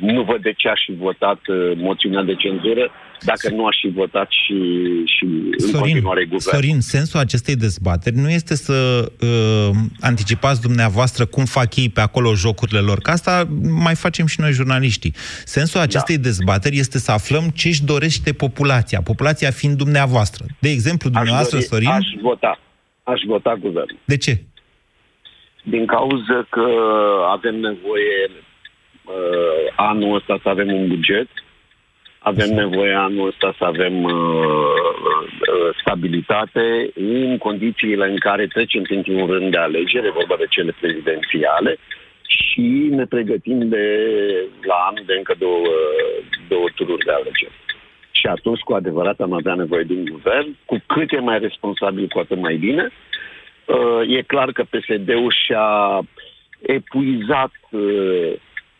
[0.00, 3.88] nu văd de ce aș fi votat uh, moțiunea de cenzură dacă nu aș fi
[3.88, 4.54] votat și,
[5.04, 6.56] și în Sorin, continuare guvern.
[6.56, 12.34] Sorin, sensul acestei dezbateri nu este să uh, anticipați dumneavoastră cum fac ei pe acolo
[12.34, 13.48] jocurile lor, că asta
[13.84, 15.14] mai facem și noi jurnaliștii.
[15.44, 16.22] Sensul acestei da.
[16.22, 20.44] dezbateri este să aflăm ce își dorește populația, populația fiind dumneavoastră.
[20.58, 22.00] De exemplu, dumneavoastră, aș dori, Sorin...
[22.00, 22.60] Aș vota.
[23.02, 23.98] Aș vota guvernul.
[24.04, 24.42] De ce?
[25.68, 26.66] Din cauza că
[27.28, 31.28] avem nevoie uh, anul ăsta să avem un buget,
[32.18, 39.26] avem nevoie anul ăsta să avem uh, uh, stabilitate în condițiile în care trecem printr-un
[39.26, 41.76] rând de alegeri, vorba de cele prezidențiale,
[42.26, 43.86] și ne pregătim de
[44.62, 45.66] la anul de încă două,
[46.48, 47.56] două tururi de alegeri.
[48.10, 52.06] Și atunci, cu adevărat, am avea nevoie de un guvern, cu cât e mai responsabil,
[52.08, 52.90] cu atât mai bine.
[53.68, 56.00] Uh, e clar că PSD-ul și-a
[56.60, 58.32] epuizat uh,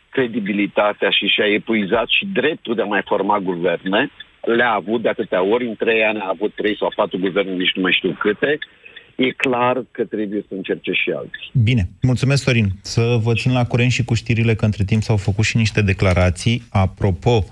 [0.09, 4.11] credibilitatea și și-a epuizat și dreptul de a mai forma guverne.
[4.41, 7.75] Le-a avut de atâtea ori, în trei ani a avut trei sau patru guverne, nici
[7.75, 8.57] nu mai știu câte.
[9.15, 11.51] E clar că trebuie să încerce și alții.
[11.63, 12.67] Bine, mulțumesc, Sorin.
[12.81, 15.81] Să vă țin la curent și cu știrile, că între timp s-au făcut și niște
[15.81, 16.61] declarații.
[16.71, 17.43] Apropo,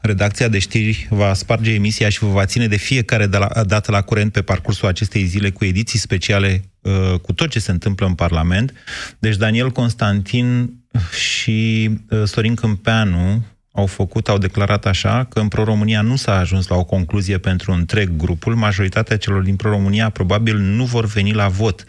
[0.00, 3.26] redacția de știri va sparge emisia și vă va ține de fiecare
[3.66, 7.70] dată la curent pe parcursul acestei zile cu ediții speciale uh, cu tot ce se
[7.70, 8.72] întâmplă în Parlament.
[9.18, 10.74] Deci Daniel Constantin
[11.18, 16.66] și uh, Sorin Câmpeanu au făcut, au declarat așa, că în Pro-România nu s-a ajuns
[16.66, 18.54] la o concluzie pentru întreg grupul.
[18.54, 21.84] Majoritatea celor din Pro-România probabil nu vor veni la vot.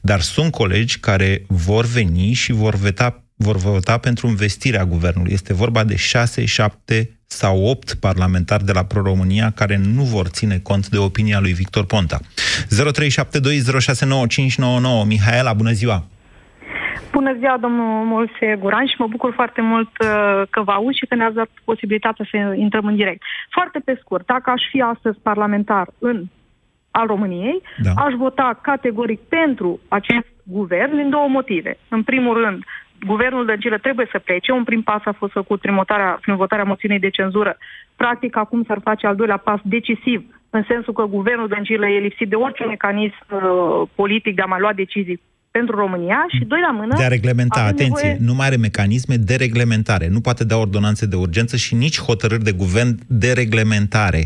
[0.00, 5.32] Dar sunt colegi care vor veni și vor veta vor vota pentru investirea guvernului.
[5.32, 10.58] Este vorba de 6, 7 sau 8 parlamentari de la Pro-România care nu vor ține
[10.62, 12.18] cont de opinia lui Victor Ponta.
[12.20, 12.24] 0372069599
[15.06, 16.04] Mihaela, bună ziua!
[17.12, 21.06] Bună ziua, domnul Molse Guran, și mă bucur foarte mult uh, că vă aud și
[21.06, 23.22] că ne-ați dat posibilitatea să intrăm în direct.
[23.50, 26.24] Foarte pe scurt, dacă aș fi astăzi parlamentar în
[26.90, 27.90] al României, da.
[27.96, 31.78] aș vota categoric pentru acest guvern din două motive.
[31.88, 32.64] În primul rând,
[33.06, 34.52] guvernul Dăncilă trebuie să plece.
[34.52, 37.56] Un prim pas a fost făcut prin votarea, prin votarea moțiunii de cenzură.
[37.96, 42.28] Practic, acum s-ar face al doilea pas decisiv, în sensul că guvernul Dăncilă e lipsit
[42.28, 46.72] de orice mecanism uh, politic de a mai lua decizii pentru România și doi la
[46.72, 46.94] mână...
[46.96, 48.26] De a reglementa, atenție, nevoie...
[48.28, 50.08] nu mai are mecanisme de reglementare.
[50.08, 54.22] Nu poate da ordonanțe de urgență și nici hotărâri de guvern de reglementare.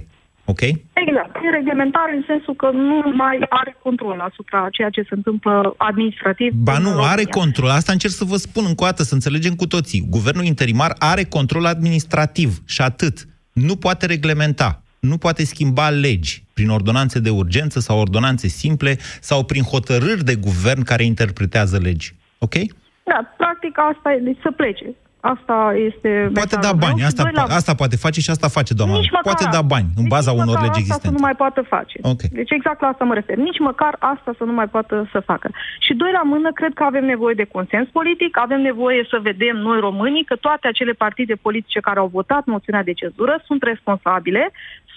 [0.53, 0.63] Ok?
[1.05, 1.33] Exact.
[1.45, 6.53] E reglementare în sensul că nu mai are control asupra ceea ce se întâmplă administrativ.
[6.53, 7.71] Ba nu, are control.
[7.71, 10.07] Asta încerc să vă spun încă o dată, să înțelegem cu toții.
[10.11, 13.17] Guvernul interimar are control administrativ și atât.
[13.53, 19.45] Nu poate reglementa nu poate schimba legi prin ordonanțe de urgență sau ordonanțe simple sau
[19.45, 22.15] prin hotărâri de guvern care interpretează legi.
[22.39, 22.55] Ok?
[23.03, 24.95] Da, practic asta e, deci să plece.
[25.21, 26.31] Asta este...
[26.35, 27.43] Poate da bani, asta, la...
[27.43, 28.97] asta poate face și asta face, doamna.
[28.97, 31.07] Nici poate da bani, în baza unor legi asta existente.
[31.07, 31.99] să nu mai poată face.
[32.03, 32.31] Okay.
[32.33, 33.37] Deci exact la asta mă refer.
[33.37, 35.51] Nici măcar asta să nu mai poată să facă.
[35.79, 39.57] Și doi la mână, cred că avem nevoie de consens politic, avem nevoie să vedem
[39.57, 44.51] noi românii că toate acele partide politice care au votat moțiunea de cezură sunt responsabile,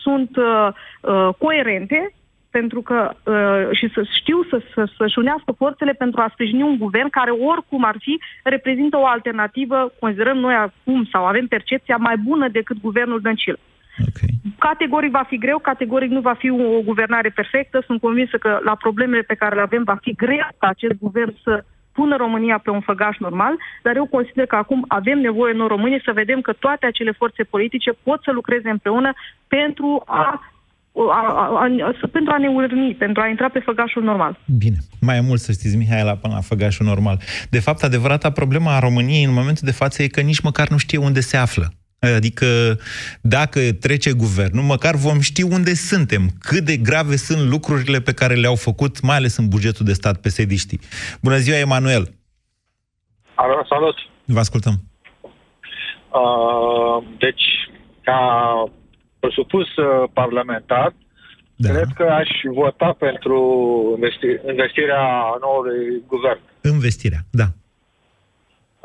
[0.04, 0.68] sunt uh,
[1.02, 2.14] uh, coerente
[2.58, 6.78] pentru că uh, și să știu să, să, să-și unească forțele pentru a sprijini un
[6.78, 12.18] guvern care oricum ar fi reprezintă o alternativă, considerăm noi acum sau avem percepția mai
[12.18, 13.60] bună decât guvernul Dăncilă.
[14.08, 14.32] Okay.
[14.58, 17.84] Categoric va fi greu, categoric nu va fi o guvernare perfectă.
[17.86, 21.36] Sunt convinsă că la problemele pe care le avem va fi greu ca acest guvern
[21.44, 21.64] să
[21.94, 26.02] pună România pe un făgaș normal, dar eu consider că acum avem nevoie noi românii
[26.06, 29.12] să vedem că toate acele forțe politice pot să lucreze împreună
[29.48, 30.53] pentru a
[30.94, 31.68] a, a, a,
[32.02, 34.40] a, pentru a ne urni, pentru a intra pe făgașul normal.
[34.58, 34.78] Bine.
[35.02, 37.20] Mai mult să știți, Mihaela, până la făgașul normal.
[37.50, 40.78] De fapt, adevărata problema a României în momentul de față e că nici măcar nu
[40.78, 41.74] știe unde se află.
[42.16, 42.46] Adică
[43.22, 48.34] dacă trece guvernul, măcar vom ști unde suntem, cât de grave sunt lucrurile pe care
[48.34, 50.80] le-au făcut, mai ales în bugetul de stat pesediștii.
[51.22, 52.08] Bună ziua, Emanuel!
[53.36, 53.96] Alo, salut!
[54.26, 54.74] Vă ascultăm.
[55.22, 57.44] Uh, deci,
[58.02, 58.20] ca
[59.24, 60.94] presupus uh, parlamentar,
[61.56, 61.70] da.
[61.70, 62.30] cred că aș
[62.62, 63.38] vota pentru
[63.98, 65.04] investi- investirea
[65.46, 66.40] noului guvern.
[66.74, 67.48] Investirea, da.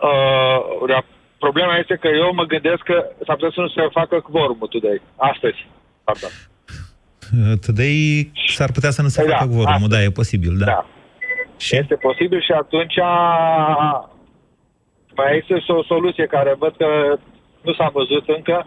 [0.09, 1.03] Uh,
[1.39, 5.01] problema este că eu mă gândesc că s-ar putea să nu se facă quorumul today,
[5.17, 5.61] astăzi.
[6.05, 6.31] Pardon.
[7.39, 10.65] Uh, today s-ar putea să nu se păi facă da, quorumul, da, e posibil, da.
[10.65, 10.87] da.
[11.57, 11.77] Și?
[11.77, 12.99] Este posibil și atunci
[15.19, 16.89] mai este o soluție care văd că
[17.63, 18.67] nu s-a văzut încă,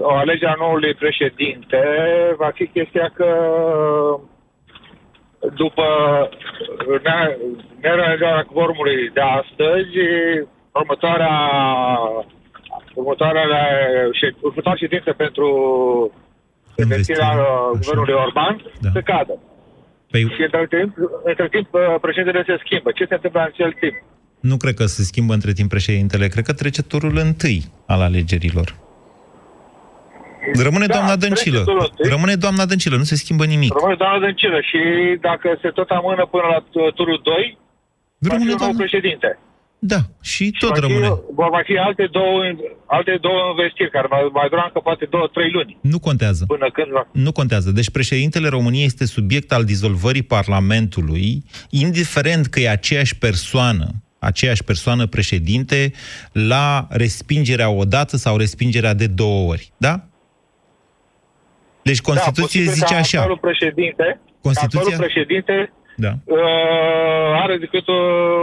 [0.00, 1.80] o alegerea noului președinte
[2.36, 3.28] va fi chestia că
[5.54, 5.84] după
[7.02, 7.36] ne-
[7.80, 9.94] nerealizarea quorumului de astăzi,
[10.72, 11.34] următoarea
[12.94, 13.46] următoarea,
[14.18, 15.46] șed- următoarea ședință pentru
[16.76, 17.30] investirea
[17.72, 18.90] guvernului Orban Da.
[18.92, 19.38] să cadă.
[20.10, 22.90] Păi, Și între timp, între timp uh, președintele se schimbă.
[22.92, 23.94] Ce se întâmplă în acel timp?
[24.40, 28.74] nu cred că se schimbă între timp președintele, cred că trece turul întâi al alegerilor.
[30.66, 31.60] Rămâne Da, doamna trece Dăncilă.
[31.64, 32.10] turul întâi.
[32.14, 33.72] Rămâne doamna Dăncilă, nu se schimbă nimic.
[33.78, 34.78] Rămâne doamna Dăncilă și
[35.28, 37.58] dacă se tot amână până la tu- turul 2,
[38.18, 39.38] va fi un nou președinte.
[39.82, 41.08] Da, și tot va fi- rămâne.
[41.40, 42.40] Vor mai fi alte două,
[42.86, 45.78] alte două investiri care mai, mai dura încă poate două, trei luni.
[45.80, 46.44] Nu contează.
[46.46, 47.08] Până când va...
[47.12, 47.70] Nu contează.
[47.70, 53.86] Deci președintele României este subiect al dizolvării Parlamentului, indiferent că e aceeași persoană,
[54.18, 55.92] aceeași persoană președinte,
[56.32, 59.72] la respingerea odată sau respingerea de două ori.
[59.76, 60.04] Da?
[61.82, 63.18] Deci Constituție da, posibil zice ca așa.
[63.18, 64.80] Actualul președinte, Constituția?
[64.80, 66.12] actualul președinte Da.
[66.24, 67.98] uh, are decât o,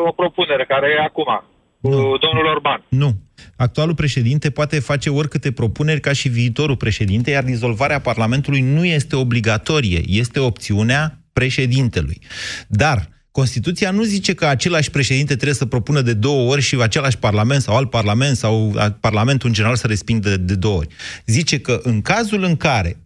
[0.08, 1.44] o propunere care e acum
[1.82, 1.90] cu
[2.26, 2.84] domnul Orban.
[2.90, 3.10] Nu.
[3.56, 9.16] Actualul președinte poate face oricâte propuneri ca și viitorul președinte, iar dizolvarea Parlamentului nu este
[9.16, 12.22] obligatorie, este opțiunea președintelui.
[12.68, 17.18] Dar Constituția nu zice că același președinte trebuie să propună de două ori și același
[17.18, 20.88] parlament sau alt parlament sau a- parlamentul în general să respingă de, de două ori.
[21.26, 23.06] Zice că în cazul în care e, uh,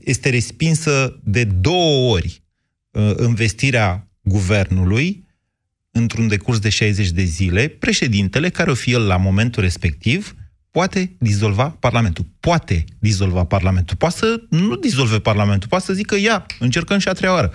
[0.00, 2.42] este respinsă de două ori
[2.90, 5.24] uh, investirea guvernului,
[5.92, 10.34] într-un decurs de 60 de zile, președintele, care o fi el la momentul respectiv,
[10.70, 12.24] poate dizolva Parlamentul.
[12.40, 13.96] Poate dizolva Parlamentul.
[13.96, 15.68] Poate să nu dizolve Parlamentul.
[15.68, 17.52] Poate să zică, ia, încercăm și a treia oară.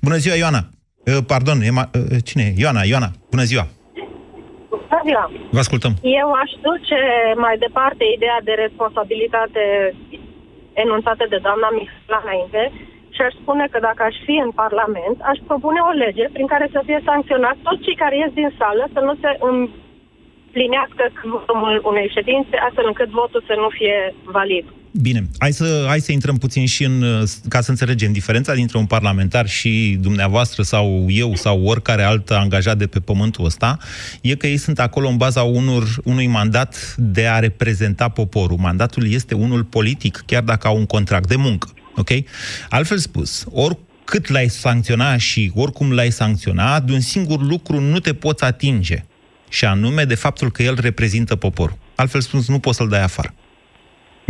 [0.00, 0.70] Bună ziua, Ioana.
[1.04, 2.60] Uh, Pardon, Ema, uh, cine e?
[2.60, 3.10] Ioana, Ioana.
[3.30, 3.68] Bună ziua.
[4.70, 5.24] Bună ziua!
[5.50, 5.92] Vă ascultăm.
[6.02, 7.00] Eu aș duce
[7.44, 9.62] mai departe ideea de responsabilitate
[10.84, 12.62] enunțată de doamna Mihaela înainte
[13.14, 16.66] și aș spune că dacă aș fi în Parlament, aș propune o lege prin care
[16.74, 19.30] să fie sancționați toți cei care ies din sală să nu se
[20.48, 24.64] împlinească quorumul unei ședințe, astfel încât votul să nu fie valid.
[24.90, 28.78] Bine, hai să, hai să intrăm puțin și în, uh, ca să înțelegem diferența dintre
[28.78, 33.78] un parlamentar și dumneavoastră sau eu sau oricare alt angajat de pe pământul ăsta,
[34.20, 38.56] e că ei sunt acolo în baza unor, unui mandat de a reprezenta poporul.
[38.60, 41.68] Mandatul este unul politic, chiar dacă au un contract de muncă.
[41.96, 42.10] Ok?
[42.68, 48.14] Altfel spus, oricât l-ai sancționa și oricum l-ai sancționa, de un singur lucru nu te
[48.14, 49.04] poți atinge.
[49.56, 51.76] Și anume de faptul că el reprezintă poporul.
[51.94, 53.30] Altfel spus, nu poți să-l dai afară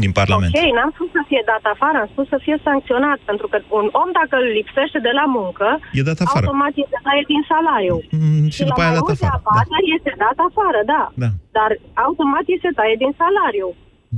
[0.05, 0.53] din Parlament.
[0.55, 3.87] Ok, n-am spus să fie dat afară, am spus să fie sancționat, pentru că un
[4.03, 6.45] om dacă îl lipsește de la muncă, E dat afară.
[6.47, 7.97] automat este taie din salariu.
[8.23, 9.37] Mm, și la după aia mai dat multe afară.
[9.43, 11.03] abateri este dat afară, da.
[11.25, 11.31] Da.
[11.59, 11.71] Dar
[12.07, 13.69] automat este taie din salariu.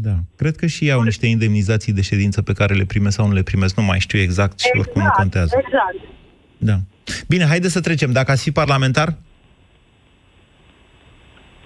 [0.06, 0.16] Da.
[0.40, 3.34] Cred că și ei au niște indemnizații de ședință pe care le primesc sau nu
[3.40, 3.72] le primesc.
[3.80, 5.52] Nu mai știu exact și oricum nu contează.
[5.64, 6.00] Exact.
[6.70, 6.76] Da.
[7.32, 8.10] Bine, haideți să trecem.
[8.18, 9.08] Dacă ați fi parlamentar?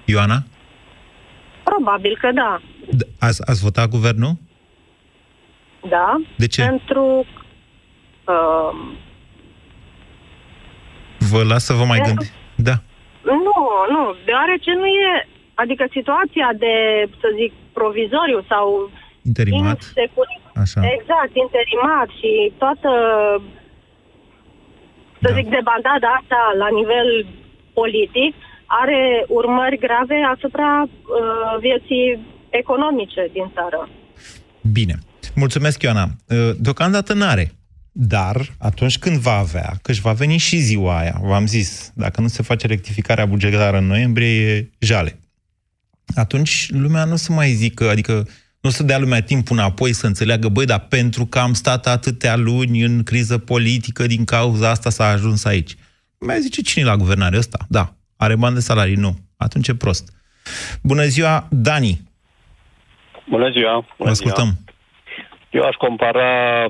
[0.05, 0.39] Ioana?
[1.65, 2.61] Probabil că da.
[2.97, 4.33] D- Ați, ați votat guvernul?
[5.89, 6.21] Da.
[6.37, 6.63] De ce?
[6.65, 7.27] Pentru
[8.25, 8.73] uh,
[11.31, 12.05] Vă las să vă mai Da.
[12.07, 12.33] gândiți.
[12.57, 12.77] Da.
[13.47, 13.59] Nu,
[13.95, 16.75] nu, deoarece nu e, adică situația de,
[17.21, 18.91] să zic, provizoriu sau
[19.31, 19.79] Interimat.
[19.83, 20.81] insecuri- Așa.
[20.97, 22.31] Exact, interimat și
[22.63, 22.91] toată,
[25.23, 25.35] să Da.
[25.39, 27.27] zic, debandada asta la nivel
[27.79, 28.35] politic
[28.83, 30.89] are urmări grave asupra uh,
[31.61, 32.07] vieții
[32.51, 33.89] economice din țară.
[34.73, 34.95] Bine.
[35.35, 36.05] Mulțumesc, Ioana.
[36.29, 37.53] Uh, Deocamdată n-are.
[37.97, 42.21] Dar, atunci când va avea, că își va veni și ziua aia, v-am zis, dacă
[42.21, 45.19] nu se face rectificarea bugetară în noiembrie, e jale.
[46.15, 48.13] Atunci lumea nu o să mai zică, adică
[48.61, 51.87] nu o să dea lumea timp înapoi să înțeleagă, băi, dar pentru că am stat
[51.87, 55.77] atâtea luni în criză politică, din cauza asta s-a ajuns aici.
[56.19, 57.59] Mai zice cine la guvernare ăsta?
[57.69, 57.95] Da.
[58.17, 58.95] Are bani de salarii?
[58.95, 59.13] Nu.
[59.37, 60.13] Atunci e prost.
[60.83, 62.01] Bună ziua, Dani.
[63.29, 63.73] Bună ziua!
[63.73, 64.45] Bună Vă ascultăm.
[64.45, 64.59] Ziua.
[65.51, 66.67] Eu aș compara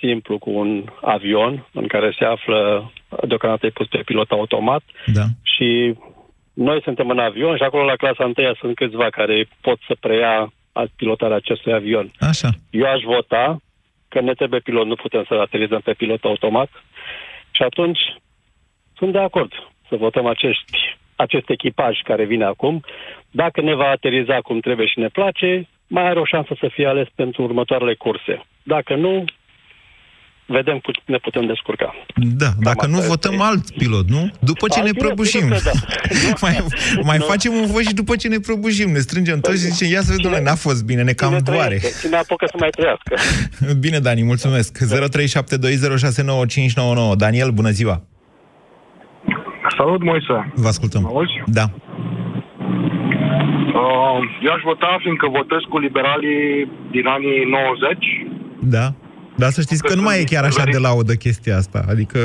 [0.00, 2.92] simplu cu un avion în care se află,
[3.26, 5.24] deocamdată e pus pe pilot automat Da.
[5.42, 5.94] și
[6.52, 10.52] noi suntem în avion și acolo la clasa întâia sunt câțiva care pot să preia
[10.96, 12.12] pilotarea acestui avion.
[12.20, 12.48] Așa.
[12.70, 13.60] Eu aș vota
[14.08, 16.70] că ne trebuie pilot, nu putem să aterizăm pe pilot automat
[17.50, 18.00] și atunci
[18.96, 19.52] sunt de acord
[19.88, 22.84] să votăm acești, acest echipaj care vine acum.
[23.30, 26.86] Dacă ne va ateriza cum trebuie și ne place, mai are o șansă să fie
[26.86, 28.44] ales pentru următoarele curse.
[28.62, 29.24] Dacă nu,
[30.46, 31.94] vedem cum ne putem descurca.
[32.14, 34.30] Da, dacă nu asta votăm alt pilot, nu?
[34.40, 35.40] După ce Alt ne pilot, prăbușim.
[35.40, 35.70] sigur că
[36.46, 36.64] mai
[37.02, 38.90] mai facem un vot și după ce ne prăbușim.
[38.90, 41.40] Ne strângem toți și zicem, ia să vedem, domnule, n-a fost bine, ne cam Cine
[41.44, 41.76] doare.
[41.76, 43.14] trăiește, Cine apucă să mai trăiască.
[43.84, 44.78] Bine, Dani, mulțumesc.
[44.84, 44.88] 0372069599.
[47.16, 48.02] Daniel, bună ziua.
[49.78, 50.36] Salut, Moise.
[50.64, 51.02] Vă ascultăm.
[51.06, 51.42] Auzi?
[51.58, 51.66] Da.
[53.80, 58.26] Uh, eu aș vota fiindcă votez cu liberalii din anii 90.
[58.76, 58.86] Da.
[59.40, 61.80] Dar să știți că nu mai e chiar așa de laudă chestia asta.
[61.92, 62.18] Adică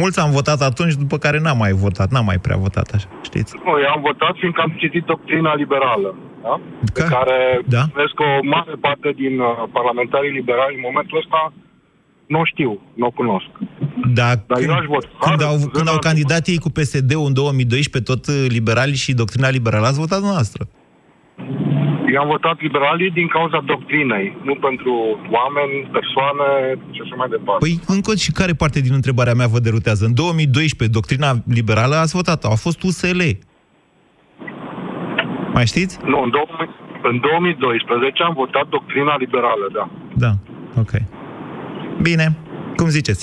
[0.00, 3.50] mulți am votat atunci, după care n-am mai votat, n-am mai prea votat așa, știți?
[3.64, 6.10] Nu, eu am votat fiindcă am citit doctrina liberală.
[6.42, 6.54] Da?
[6.94, 7.38] Pe care
[7.76, 7.82] da?
[7.98, 9.48] vezi că o mare parte din uh,
[9.78, 11.52] parlamentarii liberali în momentul ăsta
[12.28, 13.50] nu o știu, nu o cunosc.
[14.14, 15.08] Da, Dar când, eu aș vota.
[15.20, 19.48] când, au, când au candidat ei cu PSD-ul în 2012, tot uh, liberali și doctrina
[19.48, 20.62] liberală, ați votat dumneavoastră.
[22.14, 24.92] Eu am votat liberalii din cauza doctrinei, nu pentru
[25.38, 26.46] oameni, persoane
[26.94, 27.62] și așa mai departe.
[27.64, 30.04] Păi, încă și care parte din întrebarea mea vă derutează?
[30.04, 33.20] În 2012, doctrina liberală ați votat a fost USL.
[35.52, 35.98] Mai știți?
[36.04, 36.68] Nu, în, 2000,
[37.02, 39.84] în 2012 am votat doctrina liberală, da.
[40.24, 40.32] Da,
[40.82, 40.92] ok.
[42.02, 42.26] Bine,
[42.76, 43.22] cum ziceți.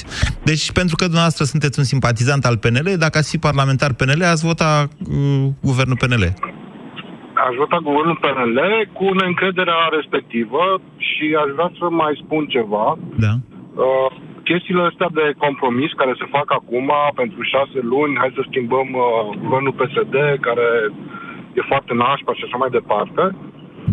[0.49, 4.45] Deci, pentru că dumneavoastră sunteți un simpatizant al PNL, dacă ați fi parlamentar PNL, ați
[4.51, 6.25] vota uh, guvernul PNL.
[7.47, 8.59] Aș vota guvernul PNL
[8.97, 10.63] cu neîncrederea respectivă
[11.07, 12.87] și aș vrea să mai spun ceva.
[13.25, 13.33] Da.
[13.83, 14.09] Uh,
[14.49, 16.87] chestiile astea de compromis care se fac acum
[17.21, 19.05] pentru șase luni, hai să schimbăm uh,
[19.43, 20.15] guvernul PSD,
[20.47, 20.67] care
[21.57, 23.23] e foarte nașpa și așa mai departe,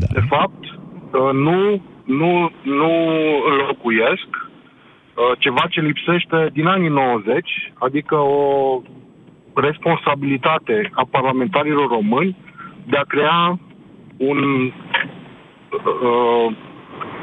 [0.03, 0.09] da.
[0.19, 0.63] de fapt,
[1.19, 1.59] uh, nu,
[2.21, 2.33] nu,
[2.79, 2.93] nu
[3.51, 4.42] înlocuiesc uh,
[5.39, 8.83] ceva ce lipsește din anii 90, adică o
[9.55, 12.37] responsabilitate a parlamentarilor români
[12.87, 13.59] de a crea
[14.17, 14.73] un
[15.71, 16.53] uh,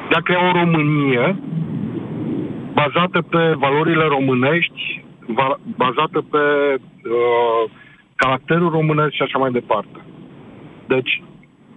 [0.10, 1.36] de a crea o Românie
[2.74, 6.38] bazată pe valorile românești, va- bazată pe
[6.78, 7.72] uh,
[8.16, 10.00] caracterul românesc și așa mai departe.
[10.88, 11.24] Deci,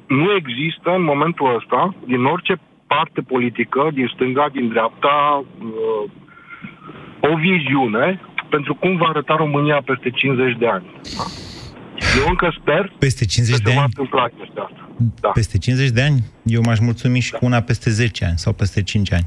[0.06, 2.60] nu există în momentul ăsta, din orice
[2.94, 6.10] parte politică, din stânga, din dreapta, uh,
[7.30, 8.20] o viziune
[8.54, 10.86] pentru cum va arăta România peste 50 de ani.
[11.16, 11.24] Da?
[12.20, 13.92] Eu încă sper Peste 50 că de se va ani?
[13.96, 14.88] întâmpla chestia asta.
[15.20, 15.28] Da.
[15.28, 16.18] Peste 50 de ani?
[16.44, 19.26] Eu m-aș mulțumi și cu una peste 10 ani sau peste 5 ani.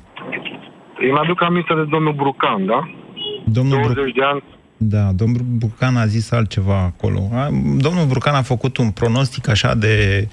[1.09, 2.89] Îmi aduc aminte de domnul Brucan, da?
[3.45, 4.43] Domnul 20 de ani.
[4.77, 7.29] Da, domnul Brucan a zis altceva acolo.
[7.33, 10.27] A, Domnul Brucan a făcut un pronostic așa de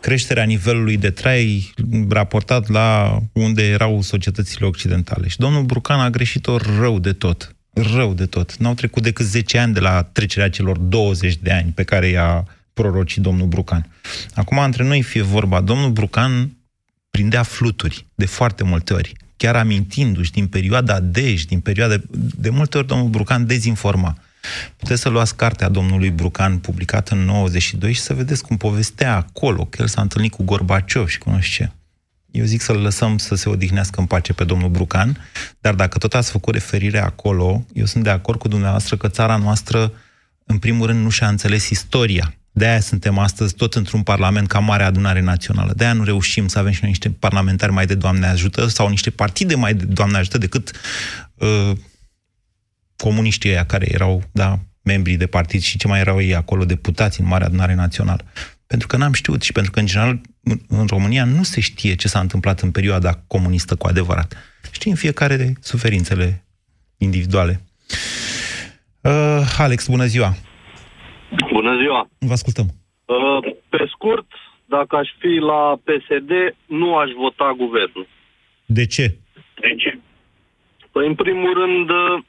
[0.00, 1.74] creșterea nivelului de trai
[2.08, 5.28] raportat la unde erau societățile occidentale.
[5.28, 7.54] Și domnul Brucan a greșit-o rău de tot.
[7.72, 8.56] Rău de tot.
[8.56, 12.44] N-au trecut decât 10 ani de la trecerea celor 20 de ani pe care i-a
[12.74, 13.86] prorocit domnul Brucan.
[14.34, 16.50] Acum, între noi fie vorba, domnul Brucan
[17.12, 19.12] prindea fluturi de foarte multe ori.
[19.36, 21.96] Chiar amintindu-și din perioada Dej, din perioada...
[22.36, 24.16] De multe ori domnul Brucan dezinforma.
[24.76, 29.64] Puteți să luați cartea domnului Brucan publicată în 92 și să vedeți cum povestea acolo
[29.64, 31.70] că el s-a întâlnit cu Gorbaciov și cunoaște ce.
[32.30, 35.28] Eu zic să-l lăsăm să se odihnească în pace pe domnul Brucan,
[35.60, 39.36] dar dacă tot ați făcut referire acolo, eu sunt de acord cu dumneavoastră că țara
[39.36, 39.92] noastră,
[40.44, 42.34] în primul rând, nu și-a înțeles istoria.
[42.52, 45.72] De-aia suntem astăzi tot într-un parlament ca mare adunare națională.
[45.76, 49.10] De-aia nu reușim să avem și noi niște parlamentari mai de Doamne ajută sau niște
[49.10, 50.70] partide mai de Doamne ajută decât
[51.34, 51.70] uh,
[52.96, 57.20] comuniștii ăia care erau, da, membrii de partid și ce mai erau ei acolo, deputați
[57.20, 58.24] în Marea Adunare Națională.
[58.66, 61.94] Pentru că n-am știut și pentru că, în general, în- în România nu se știe
[61.94, 64.34] ce s-a întâmplat în perioada comunistă cu adevărat.
[64.70, 66.44] Știm fiecare de suferințele
[66.96, 67.60] individuale.
[69.00, 70.36] Uh, Alex, bună ziua!
[71.52, 72.08] Bună ziua!
[72.18, 72.66] Vă ascultăm.
[73.04, 74.26] Uh, Pe scurt,
[74.64, 76.30] dacă aș fi la PSD,
[76.66, 78.06] nu aș vota guvernul.
[78.66, 79.16] De ce?
[79.60, 79.98] De ce?
[80.92, 82.24] Păi, în primul rând, uh,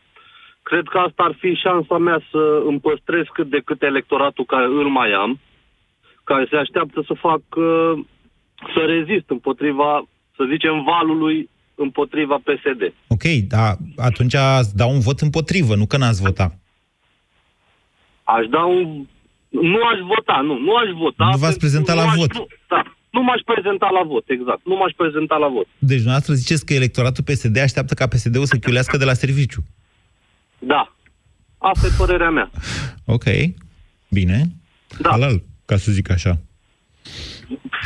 [0.62, 4.66] cred că asta ar fi șansa mea să îmi păstrez cât de cât electoratul care
[4.66, 5.40] îl mai am,
[6.24, 7.94] care se așteaptă să fac, uh,
[8.74, 9.92] să rezist împotriva,
[10.36, 12.94] să zicem, valului împotriva PSD.
[13.08, 16.58] Ok, dar atunci ați da un vot împotrivă, nu că n-ați vota.
[18.24, 19.06] Aș da un...
[19.50, 21.26] Nu aș vota, nu, nu aș vota.
[21.26, 22.34] Nu v-ați pentru- prezentat la nu aș- vot.
[22.34, 24.62] Nu, da, nu m-aș prezenta la vot, exact.
[24.66, 25.68] Nu m-aș prezenta la vot.
[25.78, 29.62] Deci dumneavoastră ziceți că electoratul PSD așteaptă ca PSD-ul să chiulească de la serviciu.
[30.60, 30.96] Da.
[31.58, 32.52] Asta e părerea mea.
[33.06, 33.24] Ok,
[34.10, 34.46] bine.
[35.00, 35.10] Da.
[35.10, 36.38] Halal, ca să zic așa.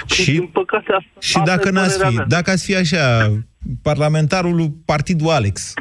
[0.05, 2.25] Și, Din păcate, asta, și asta dacă e n-ați părerea fi, mea.
[2.25, 3.33] dacă ați fi așa,
[3.81, 5.73] parlamentarul lui Partidul Alex,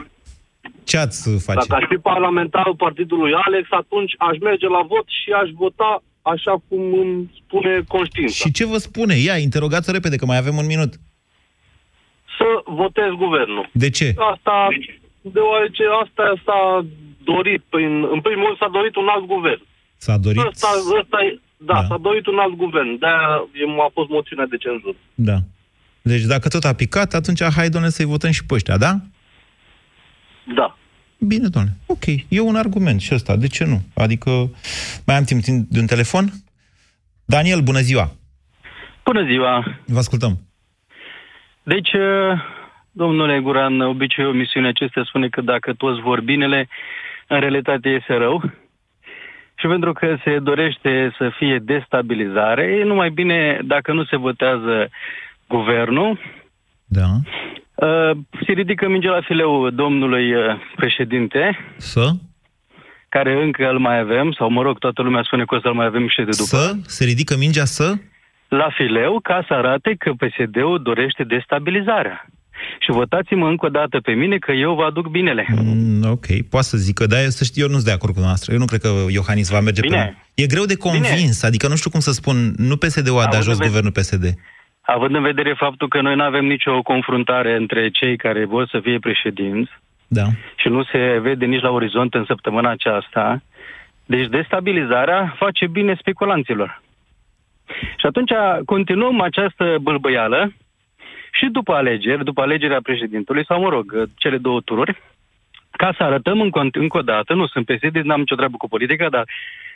[0.90, 1.66] ce ați face?
[1.66, 5.90] Dacă aș fi parlamentarul partidului Alex, atunci aș merge la vot și aș vota
[6.32, 8.34] așa cum îmi spune conștiința.
[8.42, 9.14] Și ce vă spune?
[9.28, 10.92] Ia, interogați-o repede, că mai avem un minut.
[12.38, 12.48] Să
[12.82, 13.68] votez guvernul.
[13.72, 14.14] De ce?
[14.32, 14.56] Asta,
[15.20, 16.86] deoarece asta s-a
[17.24, 19.62] dorit, prin, în primul rând s-a dorit un alt guvern.
[19.96, 20.42] S-a dorit?
[20.46, 20.68] Ăsta,
[21.00, 22.98] ăsta e, da, da, s-a dorit un alt guvern.
[22.98, 24.96] De-aia e- a fost moțiunea de cenzură.
[25.14, 25.38] Da.
[26.02, 28.92] Deci dacă tot a picat, atunci hai, doamne, să-i votăm și pe ăștia, da?
[30.54, 30.76] Da.
[31.18, 33.80] Bine, doamne, ok, e un argument și ăsta, de ce nu?
[33.94, 34.30] Adică,
[35.06, 36.24] mai am timp de un telefon?
[37.24, 38.10] Daniel, bună ziua!
[39.04, 39.64] Bună ziua!
[39.86, 40.38] Vă ascultăm.
[41.62, 42.40] Deci, uh,
[42.90, 46.68] domnule Guran, obiceiul misiunea acestea spune că dacă toți vor binele,
[47.26, 48.42] în realitate iese rău.
[49.54, 54.90] Și pentru că se dorește să fie destabilizare, e numai bine dacă nu se votează
[55.48, 56.18] guvernul.
[56.86, 57.06] Da.
[57.74, 58.16] Uh,
[58.46, 60.40] se ridică mingea la fileu domnului uh,
[60.76, 61.58] președinte.
[61.76, 62.10] Să?
[63.08, 65.86] Care încă îl mai avem, sau mă rog, toată lumea spune că o să-l mai
[65.86, 66.56] avem și de după.
[66.56, 66.74] Să?
[66.86, 67.94] Se ridică mingea să?
[68.48, 72.26] La fileu, ca să arate că PSD-ul dorește destabilizarea.
[72.80, 75.46] Și votați-mă încă o dată pe mine că eu vă aduc binele.
[75.64, 78.20] Mm, ok, poate să zic că da, să știu, eu nu sunt de acord cu
[78.20, 78.52] noastră.
[78.52, 80.16] Eu nu cred că Iohannis va merge Bine.
[80.34, 80.42] pe...
[80.42, 81.30] E greu de convins, Bine.
[81.48, 84.24] adică nu știu cum să spun, nu PSD-ul a dat jos ved- guvernul PSD.
[84.86, 88.80] Având în vedere faptul că noi nu avem nicio confruntare între cei care vor să
[88.80, 89.70] fie președinți
[90.06, 90.24] Da.
[90.56, 93.42] și nu se vede nici la orizont în săptămâna aceasta,
[94.04, 96.82] deci destabilizarea face bine speculanților.
[97.96, 98.30] Și atunci
[98.64, 100.52] continuăm această bâlbăială
[101.32, 105.02] și după alegeri, după alegerea președintului, sau mă rog, cele două tururi,
[105.70, 109.08] ca să arătăm încă, încă o dată, nu sunt PSD, n-am nicio treabă cu politica,
[109.08, 109.24] dar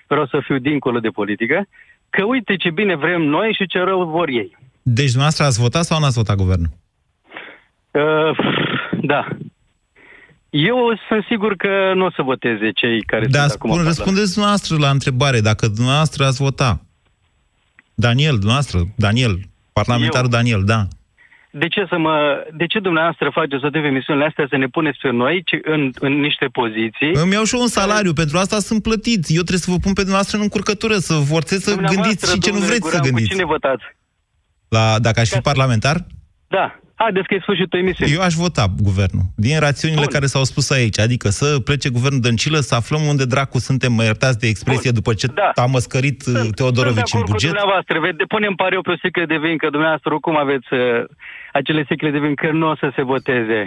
[0.06, 1.66] vreau să fiu dincolo de politică,
[2.10, 4.56] că uite ce bine vrem noi și ce rău vor ei.
[4.82, 6.70] Deci dumneavoastră ați votat sau n-ați votat guvernul?
[7.90, 8.38] Uh,
[9.02, 9.28] da.
[10.50, 10.76] Eu
[11.08, 14.32] sunt sigur că nu o să voteze cei care Da, sunt acum spun, în răspundeți
[14.32, 16.80] dumneavoastră la întrebare, dacă dumneavoastră ați vota.
[17.94, 19.40] Daniel, dumneavoastră, Daniel,
[19.72, 20.38] parlamentarul Eu?
[20.38, 20.86] Daniel, da.
[21.52, 25.10] De ce, să mă, de ce dumneavoastră faceți toate emisiunile astea să ne puneți pe
[25.10, 27.12] noi ci- în, în niște poziții?
[27.12, 29.22] Îmi iau și eu un salariu, pentru asta sunt plătit.
[29.28, 32.32] Eu trebuie să vă pun pe dumneavoastră în încurcătură, să vă forțez să Dumneavoastră, gândiți
[32.32, 33.28] și ce nu domnule vreți să Guran, gândiți.
[33.28, 33.84] Cu cine votați?
[34.76, 35.96] La, dacă aș fi parlamentar,
[36.48, 36.74] Da.
[36.94, 38.14] Haideți că e sfârșitul emisiunii.
[38.14, 39.22] eu aș vota guvernul.
[39.36, 43.58] Din rațiunile care s-au spus aici, adică să plece guvernul Dăncilă, să aflăm unde dracu
[43.58, 45.62] suntem, mă iertați de expresie, după ce Da.
[45.62, 47.50] a măscărit uh, Teodorovici în Sunt de acord buget.
[47.50, 48.00] cu dumneavoastră.
[48.00, 50.80] Ve- Depunem pariu pe o sticlă de vin, că dumneavoastră oricum aveți uh,
[51.52, 53.60] acele sticle de vin, că nu o să se voteze.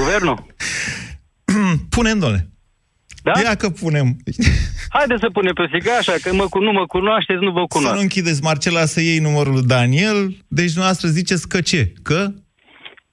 [0.00, 0.36] Guvernul?
[1.96, 2.48] punem, domnule.
[3.22, 3.32] Da?
[3.44, 4.16] Ia că punem.
[4.88, 7.60] Haideți să punem pe o sticlă așa, că mă, cu- nu mă cunoașteți, nu vă
[7.68, 7.94] Să cunosc.
[7.94, 10.18] nu închideți, Marcela, să iei numărul lui Daniel.
[10.48, 11.92] Deci dumneavoastră ziceți că ce?
[12.02, 12.20] Că?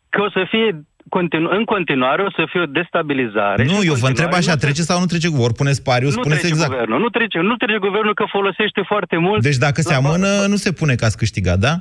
[0.10, 0.68] Că o să fie
[1.10, 3.64] continu- în continuare o să fie o destabilizare.
[3.64, 5.50] Nu, Și în eu vă întreb continuare așa, nu se- trece sau nu trece guvernul?
[5.50, 6.72] Ori puneți pariu, Nu spuneți trece exact.
[6.72, 9.42] guvernul, nu trece, nu trece guvernul că folosește foarte mult.
[9.50, 11.74] Deci dacă se la- amână, nu se pune că ați câștigat, da?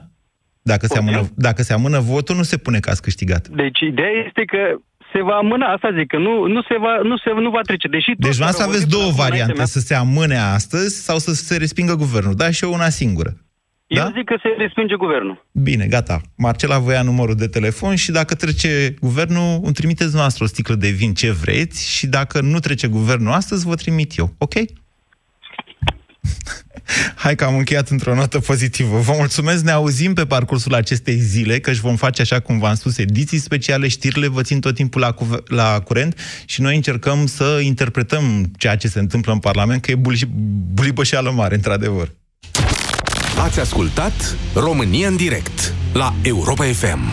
[0.73, 3.49] Dacă se, amână, dacă se amână votul, nu se pune că ați câștigat.
[3.49, 4.59] Deci ideea este că
[5.17, 7.89] se va amâna, asta zic, că nu, nu, se, va, nu, se, nu va trece.
[7.89, 10.39] Deși Deci toți dumneavoastră au aveți vorbit două până acum variante, înaintea să se amâne
[10.59, 12.35] astăzi sau să se respingă guvernul.
[12.35, 13.31] Da, și eu una singură.
[13.89, 14.05] mea.
[14.05, 15.37] Eu zic că se respinge guvernul.
[15.53, 16.21] Bine, gata.
[16.37, 20.75] Marcela vă ia numărul de telefon și dacă trece guvernul, îmi trimiteți noastră o sticlă
[20.75, 24.29] de vin ce vreți și dacă nu trece guvernul astăzi, vă trimit eu.
[24.39, 24.55] Ok?
[27.25, 28.99] Hai că am încheiat într-o notă pozitivă.
[28.99, 32.75] Vă mulțumesc, ne auzim pe parcursul acestei zile, că își vom face, așa cum v-am
[32.75, 37.27] spus, ediții speciale, știrile vă țin tot timpul la, cuve- la curent și noi încercăm
[37.27, 40.31] să interpretăm ceea ce se întâmplă în Parlament, că e buli-
[40.73, 42.13] bulibășeală mare, într-adevăr.
[43.39, 47.13] Ați ascultat România în direct la Europa FM.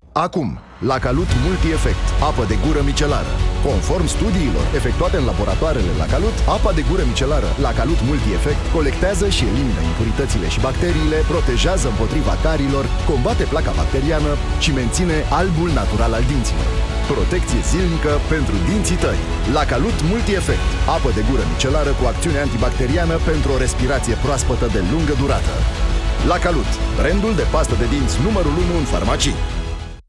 [0.13, 0.59] Acum,
[0.91, 3.33] la Calut Multi-Efect, apă de gură micelară.
[3.67, 9.25] Conform studiilor efectuate în laboratoarele la Calut, apa de gură micelară la Calut Multi-Efect colectează
[9.35, 14.31] și elimină impuritățile și bacteriile, protejează împotriva carilor, combate placa bacteriană
[14.63, 16.69] și menține albul natural al dinților.
[17.13, 19.21] Protecție zilnică pentru dinții tăi.
[19.55, 24.81] La Calut Multi-Efect, apă de gură micelară cu acțiune antibacteriană pentru o respirație proaspătă de
[24.91, 25.53] lungă durată.
[26.31, 29.39] La Calut, brandul de pastă de dinți numărul 1 în farmacii.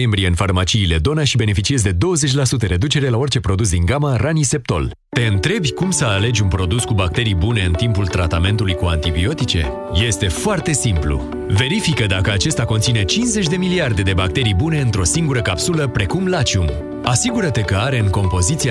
[0.00, 4.90] noiembrie în farmaciile Dona și beneficiezi de 20% reducere la orice produs din gama Raniseptol.
[5.08, 9.72] Te întrebi cum să alegi un produs cu bacterii bune în timpul tratamentului cu antibiotice?
[10.06, 11.28] Este foarte simplu.
[11.48, 16.70] Verifică dacă acesta conține 50 de miliarde de bacterii bune într-o singură capsulă, precum Lacium.
[17.02, 18.58] Asigură-te că are în compoziția